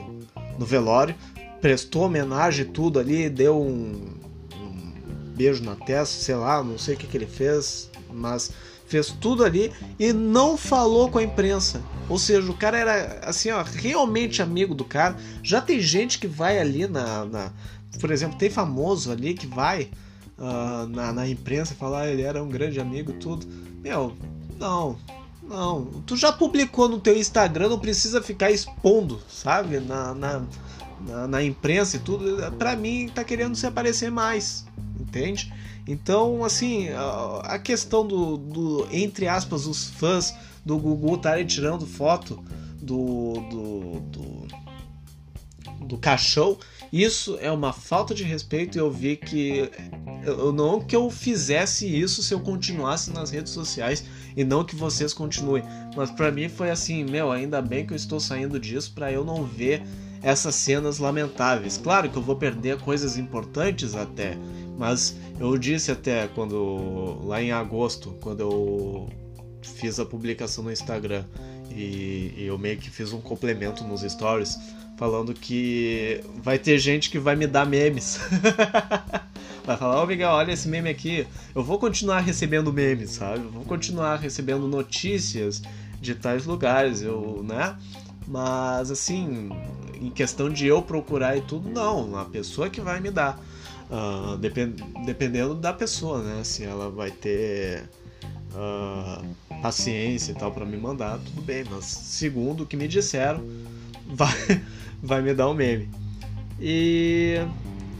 no 0.57 0.65
velório, 0.65 1.15
prestou 1.61 2.03
homenagem 2.03 2.65
tudo 2.65 2.99
ali, 2.99 3.29
deu 3.29 3.61
um, 3.61 4.17
um, 4.55 4.93
beijo 5.35 5.63
na 5.63 5.75
testa, 5.75 6.19
sei 6.23 6.35
lá, 6.35 6.63
não 6.63 6.77
sei 6.77 6.95
o 6.95 6.97
que, 6.97 7.05
que 7.05 7.15
ele 7.15 7.27
fez, 7.27 7.91
mas 8.11 8.51
fez 8.87 9.09
tudo 9.09 9.43
ali 9.43 9.71
e 9.99 10.11
não 10.11 10.57
falou 10.57 11.09
com 11.09 11.19
a 11.19 11.23
imprensa. 11.23 11.81
Ou 12.09 12.17
seja, 12.17 12.49
o 12.49 12.57
cara 12.57 12.77
era 12.77 13.19
assim, 13.23 13.51
ó, 13.51 13.63
realmente 13.63 14.41
amigo 14.41 14.73
do 14.73 14.83
cara. 14.83 15.15
Já 15.43 15.61
tem 15.61 15.79
gente 15.79 16.19
que 16.19 16.27
vai 16.27 16.59
ali 16.59 16.87
na. 16.87 17.25
na 17.25 17.51
por 17.99 18.11
exemplo, 18.11 18.37
tem 18.37 18.49
famoso 18.49 19.11
ali 19.11 19.33
que 19.33 19.47
vai 19.47 19.89
uh, 20.37 20.87
na, 20.87 21.13
na 21.13 21.27
imprensa 21.27 21.73
falar 21.73 22.01
ah, 22.01 22.11
ele 22.11 22.21
era 22.23 22.43
um 22.43 22.49
grande 22.49 22.79
amigo, 22.79 23.13
tudo. 23.13 23.47
Meu, 23.81 24.13
não, 24.59 24.97
não, 25.47 25.85
tu 26.05 26.17
já 26.17 26.31
publicou 26.31 26.89
no 26.89 26.99
teu 26.99 27.15
Instagram, 27.17 27.69
não 27.69 27.79
precisa 27.79 28.21
ficar 28.21 28.51
expondo, 28.51 29.21
sabe? 29.29 29.79
Na, 29.79 30.13
na, 30.13 30.41
na, 31.01 31.27
na 31.27 31.43
imprensa 31.43 31.97
e 31.97 31.99
tudo. 31.99 32.51
Pra 32.53 32.75
mim, 32.75 33.09
tá 33.13 33.23
querendo 33.23 33.55
se 33.55 33.67
aparecer 33.67 34.09
mais, 34.09 34.65
entende? 34.99 35.53
Então, 35.87 36.43
assim, 36.43 36.87
a 37.43 37.59
questão 37.59 38.05
do, 38.05 38.37
do 38.37 38.87
entre 38.91 39.27
aspas, 39.27 39.67
os 39.67 39.89
fãs 39.89 40.33
do 40.65 40.77
Gugu 40.79 41.15
estarem 41.15 41.45
tirando 41.45 41.85
foto 41.85 42.43
do, 42.81 43.33
do, 43.49 43.99
do, 43.99 44.47
do 45.85 45.97
isso 46.91 47.37
é 47.41 47.51
uma 47.51 47.73
falta 47.73 48.15
de 48.15 48.23
respeito 48.23 48.77
e 48.77 48.79
eu 48.79 48.89
vi 48.89 49.17
que 49.17 49.69
eu 50.23 50.53
não 50.53 50.79
que 50.79 50.95
eu 50.95 51.09
fizesse 51.09 51.85
isso 51.87 52.23
se 52.23 52.33
eu 52.33 52.39
continuasse 52.39 53.11
nas 53.11 53.31
redes 53.31 53.51
sociais 53.51 54.05
e 54.35 54.43
não 54.43 54.63
que 54.63 54.75
vocês 54.75 55.13
continuem, 55.13 55.63
mas 55.95 56.11
para 56.11 56.31
mim 56.31 56.49
foi 56.49 56.69
assim, 56.69 57.03
meu, 57.03 57.31
ainda 57.31 57.61
bem 57.61 57.85
que 57.85 57.93
eu 57.93 57.97
estou 57.97 58.19
saindo 58.19 58.59
disso 58.59 58.91
para 58.93 59.11
eu 59.11 59.23
não 59.23 59.43
ver 59.43 59.81
essas 60.21 60.55
cenas 60.55 60.97
lamentáveis. 60.97 61.77
Claro 61.77 62.09
que 62.09 62.17
eu 62.17 62.21
vou 62.21 62.35
perder 62.35 62.77
coisas 62.79 63.17
importantes 63.17 63.95
até, 63.95 64.37
mas 64.77 65.15
eu 65.39 65.57
disse 65.57 65.91
até 65.91 66.27
quando 66.27 67.19
lá 67.23 67.41
em 67.41 67.51
agosto, 67.51 68.15
quando 68.21 68.41
eu 68.41 69.09
fiz 69.61 69.99
a 69.99 70.05
publicação 70.05 70.63
no 70.63 70.71
Instagram 70.71 71.23
e, 71.69 72.33
e 72.37 72.43
eu 72.45 72.57
meio 72.57 72.77
que 72.77 72.89
fiz 72.89 73.13
um 73.13 73.21
complemento 73.21 73.83
nos 73.83 74.01
stories 74.01 74.57
falando 74.97 75.33
que 75.33 76.21
vai 76.41 76.57
ter 76.57 76.77
gente 76.79 77.09
que 77.09 77.19
vai 77.19 77.35
me 77.35 77.47
dar 77.47 77.65
memes. 77.65 78.19
vai 79.65 79.77
falar, 79.77 80.03
ô 80.03 80.05
Miguel, 80.05 80.29
olha 80.29 80.51
esse 80.51 80.67
meme 80.67 80.89
aqui. 80.89 81.25
Eu 81.53 81.63
vou 81.63 81.79
continuar 81.79 82.19
recebendo 82.19 82.71
memes, 82.71 83.11
sabe? 83.11 83.43
Eu 83.43 83.51
vou 83.51 83.63
continuar 83.63 84.17
recebendo 84.17 84.67
notícias 84.67 85.61
de 85.99 86.13
tais 86.13 86.45
lugares, 86.45 87.01
eu, 87.01 87.43
né? 87.43 87.75
Mas 88.27 88.91
assim, 88.91 89.49
em 89.99 90.09
questão 90.09 90.49
de 90.49 90.67
eu 90.67 90.81
procurar 90.81 91.37
e 91.37 91.41
tudo, 91.41 91.69
não. 91.69 92.17
A 92.17 92.25
pessoa 92.25 92.69
que 92.69 92.79
vai 92.79 92.99
me 92.99 93.11
dar. 93.11 93.39
Uh, 93.89 94.35
depend, 94.37 94.83
dependendo 95.05 95.53
da 95.53 95.71
pessoa, 95.73 96.21
né? 96.21 96.43
Se 96.43 96.63
ela 96.63 96.89
vai 96.89 97.11
ter 97.11 97.83
uh, 98.53 99.25
paciência 99.61 100.31
e 100.31 100.35
tal 100.35 100.51
para 100.51 100.65
me 100.65 100.77
mandar, 100.77 101.19
tudo 101.19 101.41
bem. 101.41 101.63
Mas 101.69 101.85
segundo 101.85 102.63
o 102.63 102.65
que 102.65 102.77
me 102.77 102.87
disseram, 102.87 103.43
vai, 104.07 104.61
vai 105.01 105.21
me 105.21 105.33
dar 105.33 105.49
um 105.49 105.53
meme. 105.53 105.89
E, 106.59 107.39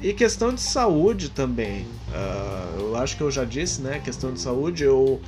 e 0.02 0.14
questão 0.14 0.54
de 0.54 0.62
saúde 0.62 1.30
também. 1.30 1.84
Uh, 2.10 2.80
eu 2.80 2.96
acho 2.96 3.18
que 3.18 3.24
eu 3.24 3.32
já 3.32 3.44
disse, 3.44 3.82
né? 3.82 4.00
Questão 4.00 4.34
de 4.34 4.40
saúde, 4.40 4.84
eu, 4.84 5.22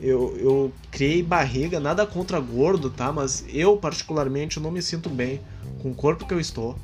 eu, 0.00 0.36
eu 0.38 0.72
criei 0.90 1.22
barriga, 1.22 1.78
nada 1.78 2.06
contra 2.06 2.40
gordo, 2.40 2.90
tá? 2.90 3.12
Mas 3.12 3.44
eu, 3.48 3.76
particularmente, 3.76 4.58
não 4.58 4.70
me 4.70 4.82
sinto 4.82 5.08
bem 5.08 5.40
com 5.82 5.90
o 5.90 5.94
corpo 5.94 6.26
que 6.26 6.34
eu 6.34 6.40
estou. 6.40 6.76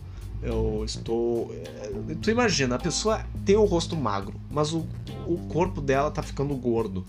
Eu 0.42 0.82
estou. 0.84 1.52
Eh, 1.52 2.14
tu 2.22 2.30
imagina, 2.30 2.76
a 2.76 2.78
pessoa 2.78 3.24
tem 3.44 3.56
o 3.56 3.64
rosto 3.64 3.96
magro, 3.96 4.34
mas 4.48 4.72
o, 4.72 4.86
o 5.26 5.36
corpo 5.48 5.80
dela 5.80 6.12
tá 6.12 6.22
ficando 6.22 6.54
gordo. 6.54 7.04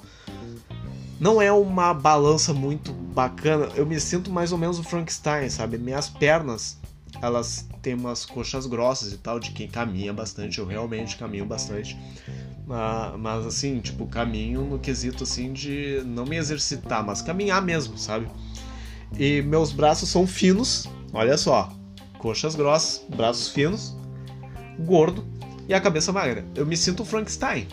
Não 1.19 1.39
é 1.39 1.51
uma 1.51 1.93
balança 1.93 2.53
muito 2.53 2.91
bacana. 2.91 3.69
Eu 3.75 3.85
me 3.85 3.99
sinto 3.99 4.31
mais 4.31 4.51
ou 4.51 4.57
menos 4.57 4.79
o 4.79 4.83
Frankenstein, 4.83 5.49
sabe? 5.49 5.77
Minhas 5.77 6.09
pernas 6.09 6.78
elas 7.21 7.67
têm 7.81 7.93
umas 7.93 8.25
coxas 8.25 8.65
grossas 8.65 9.13
e 9.13 9.17
tal, 9.17 9.39
de 9.39 9.51
quem 9.51 9.67
caminha 9.67 10.13
bastante. 10.13 10.59
Eu 10.59 10.65
realmente 10.65 11.17
caminho 11.17 11.45
bastante. 11.45 11.97
Mas, 13.17 13.45
assim, 13.45 13.79
tipo, 13.79 14.05
caminho 14.07 14.61
no 14.61 14.79
quesito 14.79 15.23
assim 15.23 15.51
de 15.51 16.01
não 16.05 16.25
me 16.25 16.37
exercitar, 16.37 17.03
mas 17.03 17.21
caminhar 17.21 17.61
mesmo, 17.61 17.97
sabe? 17.97 18.27
E 19.17 19.41
meus 19.41 19.71
braços 19.71 20.09
são 20.09 20.27
finos, 20.27 20.87
olha 21.11 21.37
só. 21.37 21.73
Coxas 22.19 22.53
grossas, 22.53 23.03
braços 23.09 23.49
finos, 23.49 23.95
gordo 24.79 25.25
e 25.67 25.73
a 25.73 25.81
cabeça 25.81 26.11
magra. 26.11 26.45
Eu 26.55 26.65
me 26.65 26.77
sinto 26.77 27.03
Frankenstein, 27.03 27.67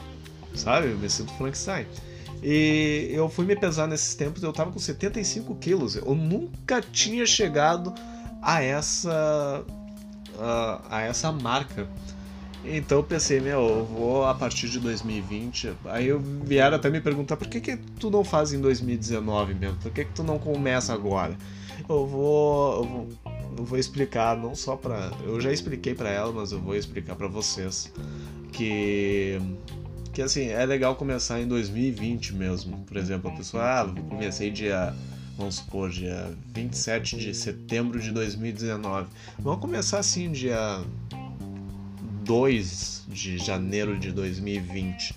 sabe? 0.54 0.88
Eu 0.88 0.98
me 0.98 1.10
sinto 1.10 1.32
Frankenstein. 1.34 1.86
E 2.42 3.10
eu 3.12 3.28
fui 3.28 3.44
me 3.44 3.56
pesar 3.56 3.86
nesses 3.86 4.14
tempos, 4.14 4.42
eu 4.42 4.52
tava 4.52 4.70
com 4.70 4.78
75 4.78 5.54
quilos. 5.56 5.96
Eu 5.96 6.14
nunca 6.14 6.80
tinha 6.80 7.26
chegado 7.26 7.92
a 8.46 8.62
essa 8.62 9.64
a, 10.38 10.80
a 10.88 11.00
essa 11.02 11.32
marca. 11.32 11.88
Então 12.64 12.98
eu 12.98 13.04
pensei, 13.04 13.40
meu, 13.40 13.60
eu 13.60 13.84
vou 13.84 14.24
a 14.24 14.34
partir 14.34 14.68
de 14.68 14.78
2020. 14.78 15.72
Aí 15.86 16.08
vieram 16.44 16.76
até 16.76 16.88
me 16.88 17.00
perguntar 17.00 17.36
por 17.36 17.48
que, 17.48 17.60
que 17.60 17.76
tu 17.76 18.08
não 18.08 18.24
faz 18.24 18.52
em 18.52 18.60
2019 18.60 19.54
mesmo? 19.54 19.76
Por 19.78 19.90
que, 19.90 20.04
que 20.04 20.12
tu 20.12 20.22
não 20.22 20.38
começa 20.38 20.92
agora? 20.92 21.36
Eu 21.88 22.06
vou, 22.06 22.76
eu 22.76 22.84
vou, 22.84 23.08
eu 23.58 23.64
vou 23.64 23.78
explicar, 23.78 24.36
não 24.36 24.54
só 24.54 24.76
pra. 24.76 25.10
Eu 25.24 25.40
já 25.40 25.52
expliquei 25.52 25.94
para 25.94 26.10
ela, 26.10 26.32
mas 26.32 26.52
eu 26.52 26.60
vou 26.60 26.76
explicar 26.76 27.16
para 27.16 27.26
vocês 27.26 27.92
que. 28.52 29.40
Que 30.12 30.22
assim, 30.22 30.46
é 30.46 30.64
legal 30.64 30.96
começar 30.96 31.40
em 31.40 31.46
2020 31.46 32.34
mesmo. 32.34 32.78
Por 32.86 32.96
exemplo, 32.96 33.30
a 33.30 33.36
pessoa, 33.36 33.62
ah, 33.62 33.94
comecei 34.08 34.50
dia 34.50 34.94
vamos 35.36 35.56
supor, 35.56 35.90
dia 35.90 36.34
27 36.54 37.16
de 37.16 37.34
setembro 37.34 38.00
de 38.00 38.10
2019. 38.10 39.08
Vamos 39.38 39.60
começar 39.60 39.98
assim, 39.98 40.32
dia 40.32 40.82
2 42.24 43.04
de 43.08 43.38
janeiro 43.38 43.98
de 43.98 44.10
2020. 44.12 45.14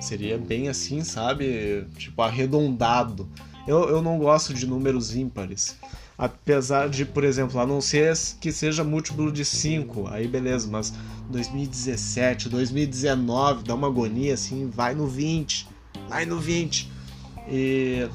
Seria 0.00 0.36
bem 0.36 0.68
assim, 0.68 1.04
sabe? 1.04 1.86
Tipo, 1.96 2.22
arredondado. 2.22 3.28
Eu, 3.66 3.88
eu 3.88 4.02
não 4.02 4.18
gosto 4.18 4.52
de 4.52 4.66
números 4.66 5.14
ímpares. 5.14 5.76
Apesar 6.18 6.88
de, 6.88 7.04
por 7.04 7.24
exemplo, 7.24 7.58
a 7.60 7.66
não 7.66 7.80
ser 7.80 8.16
que 8.40 8.52
seja 8.52 8.84
múltiplo 8.84 9.32
de 9.32 9.44
5, 9.44 10.08
aí 10.08 10.28
beleza, 10.28 10.68
mas 10.70 10.92
2017, 11.30 12.48
2019, 12.48 13.64
dá 13.64 13.74
uma 13.74 13.86
agonia 13.86 14.34
assim, 14.34 14.68
vai 14.68 14.94
no 14.94 15.06
20, 15.06 15.68
vai 16.08 16.26
no 16.26 16.38
20. 16.38 16.90
E. 17.48 18.08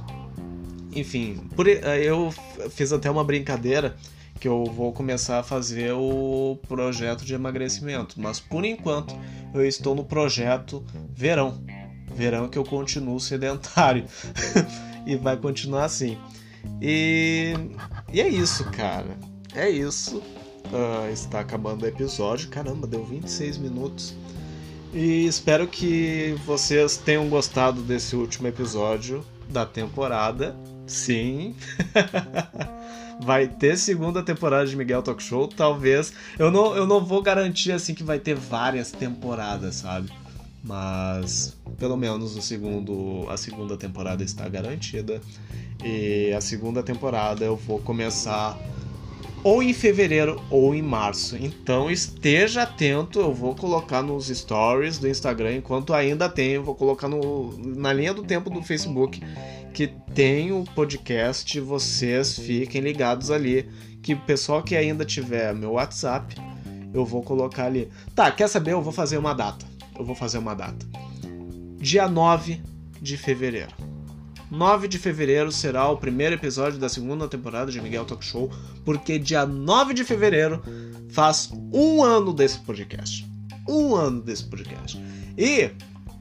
Enfim, 0.94 1.36
por, 1.56 1.68
eu 1.68 2.34
fiz 2.70 2.92
até 2.92 3.10
uma 3.10 3.24
brincadeira 3.24 3.96
que 4.40 4.48
eu 4.48 4.66
vou 4.66 4.94
começar 4.94 5.40
a 5.40 5.44
fazer 5.44 5.94
o 5.94 6.58
projeto 6.68 7.26
de 7.26 7.34
emagrecimento. 7.34 8.20
Mas 8.20 8.40
por 8.40 8.64
enquanto 8.64 9.16
eu 9.54 9.66
estou 9.66 9.96
no 9.96 10.04
projeto 10.04 10.84
verão. 11.14 11.62
Verão 12.14 12.48
que 12.48 12.58
eu 12.58 12.64
continuo 12.64 13.20
sedentário. 13.20 14.06
e 15.06 15.16
vai 15.16 15.38
continuar 15.38 15.86
assim. 15.86 16.18
E, 16.82 17.54
e 18.12 18.22
é 18.22 18.28
isso, 18.28 18.64
cara. 18.72 19.18
É 19.56 19.70
isso. 19.70 20.18
Uh, 20.18 21.12
está 21.12 21.40
acabando 21.40 21.84
o 21.84 21.88
episódio. 21.88 22.50
Caramba, 22.50 22.86
deu 22.86 23.04
26 23.06 23.58
minutos. 23.58 24.16
E 24.94 25.26
espero 25.26 25.68
que 25.68 26.36
vocês 26.46 26.98
tenham 26.98 27.28
gostado 27.30 27.82
desse 27.82 28.16
último 28.16 28.48
episódio 28.48 29.24
da 29.50 29.66
temporada. 29.66 30.56
Sim. 30.88 31.56
vai 33.20 33.48
ter 33.48 33.78
segunda 33.78 34.24
temporada 34.24 34.66
de 34.66 34.76
Miguel 34.76 35.02
Talk 35.02 35.22
Show, 35.22 35.48
talvez. 35.48 36.14
Eu 36.38 36.52
não, 36.52 36.76
eu 36.76 36.86
não 36.88 37.04
vou 37.04 37.22
garantir 37.22 37.72
assim 37.72 37.94
que 37.94 38.04
vai 38.04 38.20
ter 38.20 38.36
várias 38.36 38.92
temporadas, 38.92 39.76
sabe? 39.76 40.10
Mas 40.64 41.56
pelo 41.78 41.96
menos 41.96 42.36
o 42.36 42.42
segundo, 42.42 43.26
a 43.30 43.38
segunda 43.38 43.78
temporada 43.78 44.24
está 44.24 44.48
garantida. 44.48 45.22
E 45.84 46.34
a 46.34 46.42
segunda 46.42 46.82
temporada 46.82 47.46
eu 47.46 47.56
vou 47.56 47.80
começar 47.80 48.58
ou 49.48 49.64
em 49.64 49.72
fevereiro 49.72 50.42
ou 50.50 50.76
em 50.76 50.82
março. 50.82 51.38
Então 51.38 51.90
esteja 51.90 52.64
atento, 52.64 53.22
eu 53.22 53.34
vou 53.34 53.56
colocar 53.56 54.02
nos 54.02 54.28
stories 54.28 54.98
do 54.98 55.08
Instagram 55.08 55.56
enquanto 55.56 55.94
ainda 55.94 56.28
tem, 56.28 56.60
vou 56.60 56.76
colocar 56.76 57.08
no, 57.08 57.58
na 57.58 57.94
linha 57.94 58.14
do 58.14 58.24
tempo 58.24 58.50
do 58.50 58.62
Facebook 58.62 59.22
que 59.74 59.88
tem 60.14 60.52
o 60.52 60.66
podcast, 60.76 61.62
vocês 61.62 62.38
fiquem 62.38 62.82
ligados 62.82 63.32
ali, 63.32 63.70
que 64.02 64.16
o 64.16 64.20
pessoal 64.20 64.62
que 64.62 64.76
ainda 64.76 65.06
tiver 65.06 65.56
meu 65.56 65.74
WhatsApp, 65.74 66.36
eu 66.94 67.06
vou 67.06 67.24
colocar 67.24 67.68
ali. 67.68 67.90
Tá, 68.14 68.30
quer 68.30 68.50
saber? 68.50 68.74
Eu 68.74 68.82
vou 68.82 68.92
fazer 68.92 69.18
uma 69.18 69.34
data. 69.34 69.66
Eu 69.98 70.04
vou 70.04 70.16
fazer 70.16 70.40
uma 70.40 70.56
data. 70.56 70.86
Dia 71.78 72.10
9 72.10 72.62
de 73.02 73.16
fevereiro. 73.16 73.87
9 74.50 74.88
de 74.88 74.98
fevereiro 74.98 75.52
será 75.52 75.90
o 75.90 75.98
primeiro 75.98 76.36
episódio 76.36 76.80
da 76.80 76.88
segunda 76.88 77.28
temporada 77.28 77.72
de 77.72 77.82
Miguel 77.82 78.06
Talk 78.06 78.24
Show, 78.24 78.52
porque 78.86 79.20
dia 79.20 79.46
9 79.46 79.94
de 79.94 80.04
fevereiro 80.04 80.64
faz 81.10 81.52
um 81.74 82.04
ano 82.04 82.34
desse 82.34 82.60
podcast. 82.60 83.28
Um 83.68 83.96
ano 83.96 84.22
desse 84.22 84.46
podcast. 84.46 84.98
E 85.38 85.72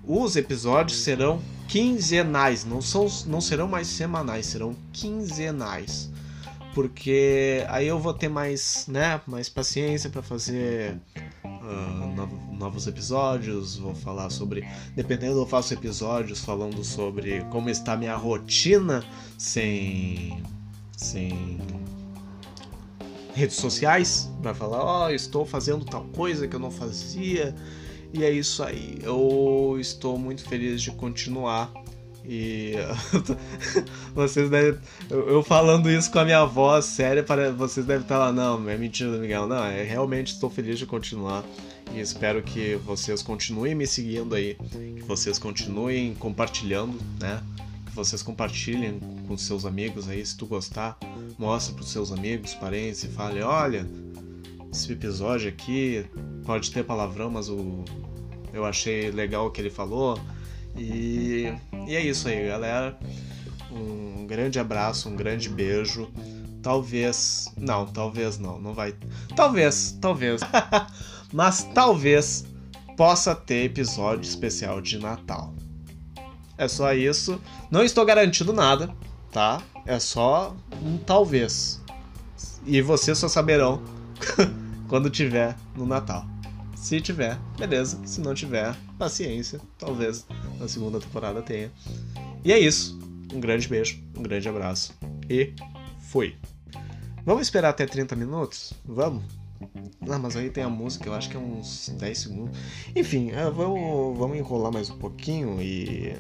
os 0.05 0.37
episódios 0.37 0.99
serão 0.99 1.41
quinzenais, 1.69 2.65
não, 2.65 2.81
são, 2.81 3.07
não 3.27 3.41
serão 3.41 3.69
mais 3.69 3.87
semanais, 3.87 4.47
serão 4.47 4.75
quinzenais. 4.93 6.11
Porque 6.75 7.65
aí 7.69 7.87
eu 7.87 7.99
vou 7.99 8.13
ter 8.13 8.29
mais, 8.29 8.87
né, 8.87 9.21
mais 9.27 9.49
paciência 9.49 10.11
para 10.11 10.23
fazer 10.23 10.97
uh, 11.67 12.57
novos 12.57 12.87
episódios, 12.87 13.77
vou 13.77 13.95
falar 13.95 14.31
sobre. 14.31 14.67
Dependendo, 14.95 15.41
eu 15.41 15.47
faço 15.47 15.75
episódios 15.75 16.45
falando 16.45 16.83
sobre 16.85 17.45
como 17.51 17.69
está 17.69 17.97
minha 17.97 18.17
rotina 18.17 19.05
sem. 19.37 20.43
sem. 20.97 21.59
redes 23.35 23.57
sociais, 23.57 24.31
para 24.41 24.55
falar, 24.55 24.83
ó, 24.83 25.07
oh, 25.07 25.11
estou 25.11 25.45
fazendo 25.45 25.85
tal 25.85 26.05
coisa 26.07 26.49
que 26.49 26.57
eu 26.57 26.61
não 26.61 26.71
fazia. 26.71 27.55
E 28.15 28.25
é 28.25 28.31
isso 28.31 28.63
aí. 28.63 28.99
Eu 29.03 29.77
estou 29.79 30.19
muito 30.19 30.45
feliz 30.49 30.81
de 30.81 30.91
continuar. 30.93 31.73
E 32.29 32.75
vocês 34.15 34.51
devem. 34.51 34.81
Eu 35.11 35.43
falando 35.43 35.91
isso 35.91 36.11
com 36.11 36.19
a 36.19 36.25
minha 36.25 36.45
voz 36.45 36.85
séria, 36.85 37.23
para 37.23 37.53
vocês 37.53 37.87
devem 37.87 38.03
estar 38.03 38.19
lá, 38.19 38.33
não, 38.33 38.69
é 38.69 38.77
mentira 38.77 39.13
do 39.13 39.19
Miguel. 39.19 39.47
Não, 39.47 39.65
é 39.65 39.83
realmente 39.83 40.33
estou 40.33 40.51
feliz 40.51 40.79
de 40.79 40.87
continuar. 40.87 41.45
E 41.95 42.01
espero 42.01 42.43
que 42.43 42.75
vocês 42.85 43.23
continuem 43.23 43.75
me 43.75 43.87
seguindo 43.87 44.35
aí, 44.35 44.57
que 44.97 45.05
vocês 45.05 45.39
continuem 45.39 46.15
compartilhando, 46.15 46.99
né? 47.21 47.41
Que 47.87 47.95
vocês 47.95 48.23
compartilhem 48.23 49.01
com 49.29 49.39
seus 49.39 49.65
amigos 49.65 50.09
aí, 50.09 50.25
se 50.27 50.37
tu 50.37 50.47
gostar, 50.47 50.99
mostra 51.39 51.75
para 51.75 51.85
os 51.85 51.91
seus 51.93 52.11
amigos, 52.11 52.55
parentes 52.55 53.05
e 53.05 53.09
fale, 53.09 53.41
olha, 53.41 53.87
esse 54.73 54.93
episódio 54.93 55.49
aqui 55.49 56.05
pode 56.45 56.73
ter 56.73 56.83
palavrão, 56.85 57.31
mas 57.31 57.49
o 57.49 57.85
eu 58.53 58.65
achei 58.65 59.11
legal 59.11 59.47
o 59.47 59.51
que 59.51 59.61
ele 59.61 59.71
falou. 59.71 60.19
E, 60.77 61.53
e 61.87 61.97
é 61.97 62.01
isso 62.01 62.29
aí, 62.29 62.47
galera. 62.47 62.99
Um 63.71 64.27
grande 64.27 64.59
abraço, 64.59 65.09
um 65.09 65.17
grande 65.17 65.49
beijo. 65.49 66.09
Talvez. 66.63 67.53
Não, 67.57 67.87
talvez 67.87 68.39
não. 68.39 68.59
Não 68.59 68.75
vai. 68.75 68.95
Talvez, 69.35 69.97
talvez. 70.01 70.41
Mas 71.33 71.65
talvez 71.75 72.45
possa 72.97 73.35
ter 73.35 73.65
episódio 73.65 74.29
especial 74.29 74.81
de 74.81 74.99
Natal. 74.99 75.55
É 76.59 76.67
só 76.67 76.93
isso. 76.95 77.41
Não 77.71 77.85
estou 77.85 78.05
garantindo 78.05 78.53
nada, 78.53 78.95
tá? 79.31 79.61
É 79.85 79.99
só 79.99 80.57
um 80.83 80.97
talvez. 80.97 81.81
E 82.65 82.81
vocês 82.81 83.19
só 83.19 83.29
saberão 83.29 83.83
quando 84.89 85.11
tiver 85.11 85.57
no 85.77 85.87
Natal. 85.87 86.27
Se 86.87 87.01
tiver, 87.01 87.37
beleza. 87.59 88.01
Se 88.07 88.21
não 88.21 88.33
tiver, 88.33 88.73
paciência. 88.97 89.61
Talvez 89.77 90.25
na 90.57 90.69
segunda 90.69 91.01
temporada 91.01 91.43
tenha. 91.43 91.69
E 92.45 92.53
é 92.53 92.61
isso. 92.61 92.97
Um 93.35 93.41
grande 93.41 93.67
beijo, 93.67 94.01
um 94.17 94.23
grande 94.23 94.49
abraço 94.49 94.95
e 95.29 95.53
fui. 95.99 96.37
Vamos 97.25 97.43
esperar 97.43 97.71
até 97.71 97.87
30 97.87 98.15
minutos? 98.15 98.73
Vamos? 98.85 99.25
Não, 100.01 100.17
mas 100.21 100.37
aí 100.37 100.49
tem 100.49 100.63
a 100.63 100.69
música, 100.69 101.09
eu 101.09 101.15
acho 101.15 101.29
que 101.29 101.37
é 101.37 101.41
uns 101.41 101.89
10 101.89 102.19
segundos. 102.19 102.57
Enfim, 102.95 103.33
é, 103.33 103.51
vamos, 103.51 104.17
vamos 104.17 104.37
enrolar 104.37 104.73
mais 104.73 104.89
um 104.89 104.97
pouquinho 104.97 105.61
e. 105.61 106.15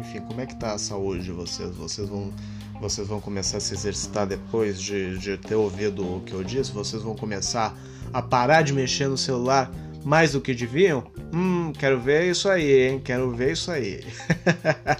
Enfim, 0.00 0.20
como 0.20 0.40
é 0.40 0.46
que 0.46 0.56
tá 0.56 0.72
a 0.72 0.78
saúde 0.78 1.24
de 1.24 1.32
vocês? 1.32 1.76
Vocês 1.76 2.08
vão, 2.08 2.32
vocês 2.80 3.06
vão 3.06 3.20
começar 3.20 3.58
a 3.58 3.60
se 3.60 3.74
exercitar 3.74 4.26
depois 4.26 4.80
de, 4.80 5.18
de 5.18 5.36
ter 5.36 5.56
ouvido 5.56 6.16
o 6.16 6.22
que 6.22 6.32
eu 6.32 6.42
disse? 6.42 6.72
Vocês 6.72 7.02
vão 7.02 7.14
começar 7.14 7.76
a 8.14 8.22
parar 8.22 8.62
de 8.62 8.72
mexer 8.72 9.08
no 9.08 9.18
celular 9.18 9.70
mais 10.06 10.30
do 10.30 10.40
que 10.40 10.54
deviam? 10.54 11.02
Hum, 11.34 11.72
quero 11.76 11.98
ver 11.98 12.30
isso 12.30 12.48
aí, 12.48 12.90
hein? 12.90 13.00
Quero 13.04 13.28
ver 13.32 13.54
isso 13.54 13.72
aí. 13.72 14.04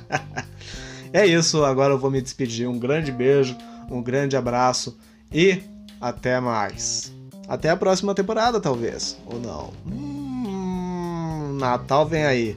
é 1.13 1.25
isso, 1.25 1.65
agora 1.65 1.95
eu 1.95 1.99
vou 1.99 2.11
me 2.11 2.21
despedir. 2.21 2.69
Um 2.69 2.77
grande 2.77 3.13
beijo, 3.13 3.57
um 3.89 4.03
grande 4.03 4.37
abraço 4.37 4.99
e 5.33 5.63
até 6.01 6.41
mais. 6.41 7.13
Até 7.47 7.71
a 7.71 7.77
próxima 7.77 8.17
temporada, 8.17 8.61
talvez. 8.61 9.17
Ou 9.27 9.39
não. 9.39 9.73
Hum, 9.87 11.57
Natal 11.57 12.05
vem 12.05 12.25
aí. 12.27 12.57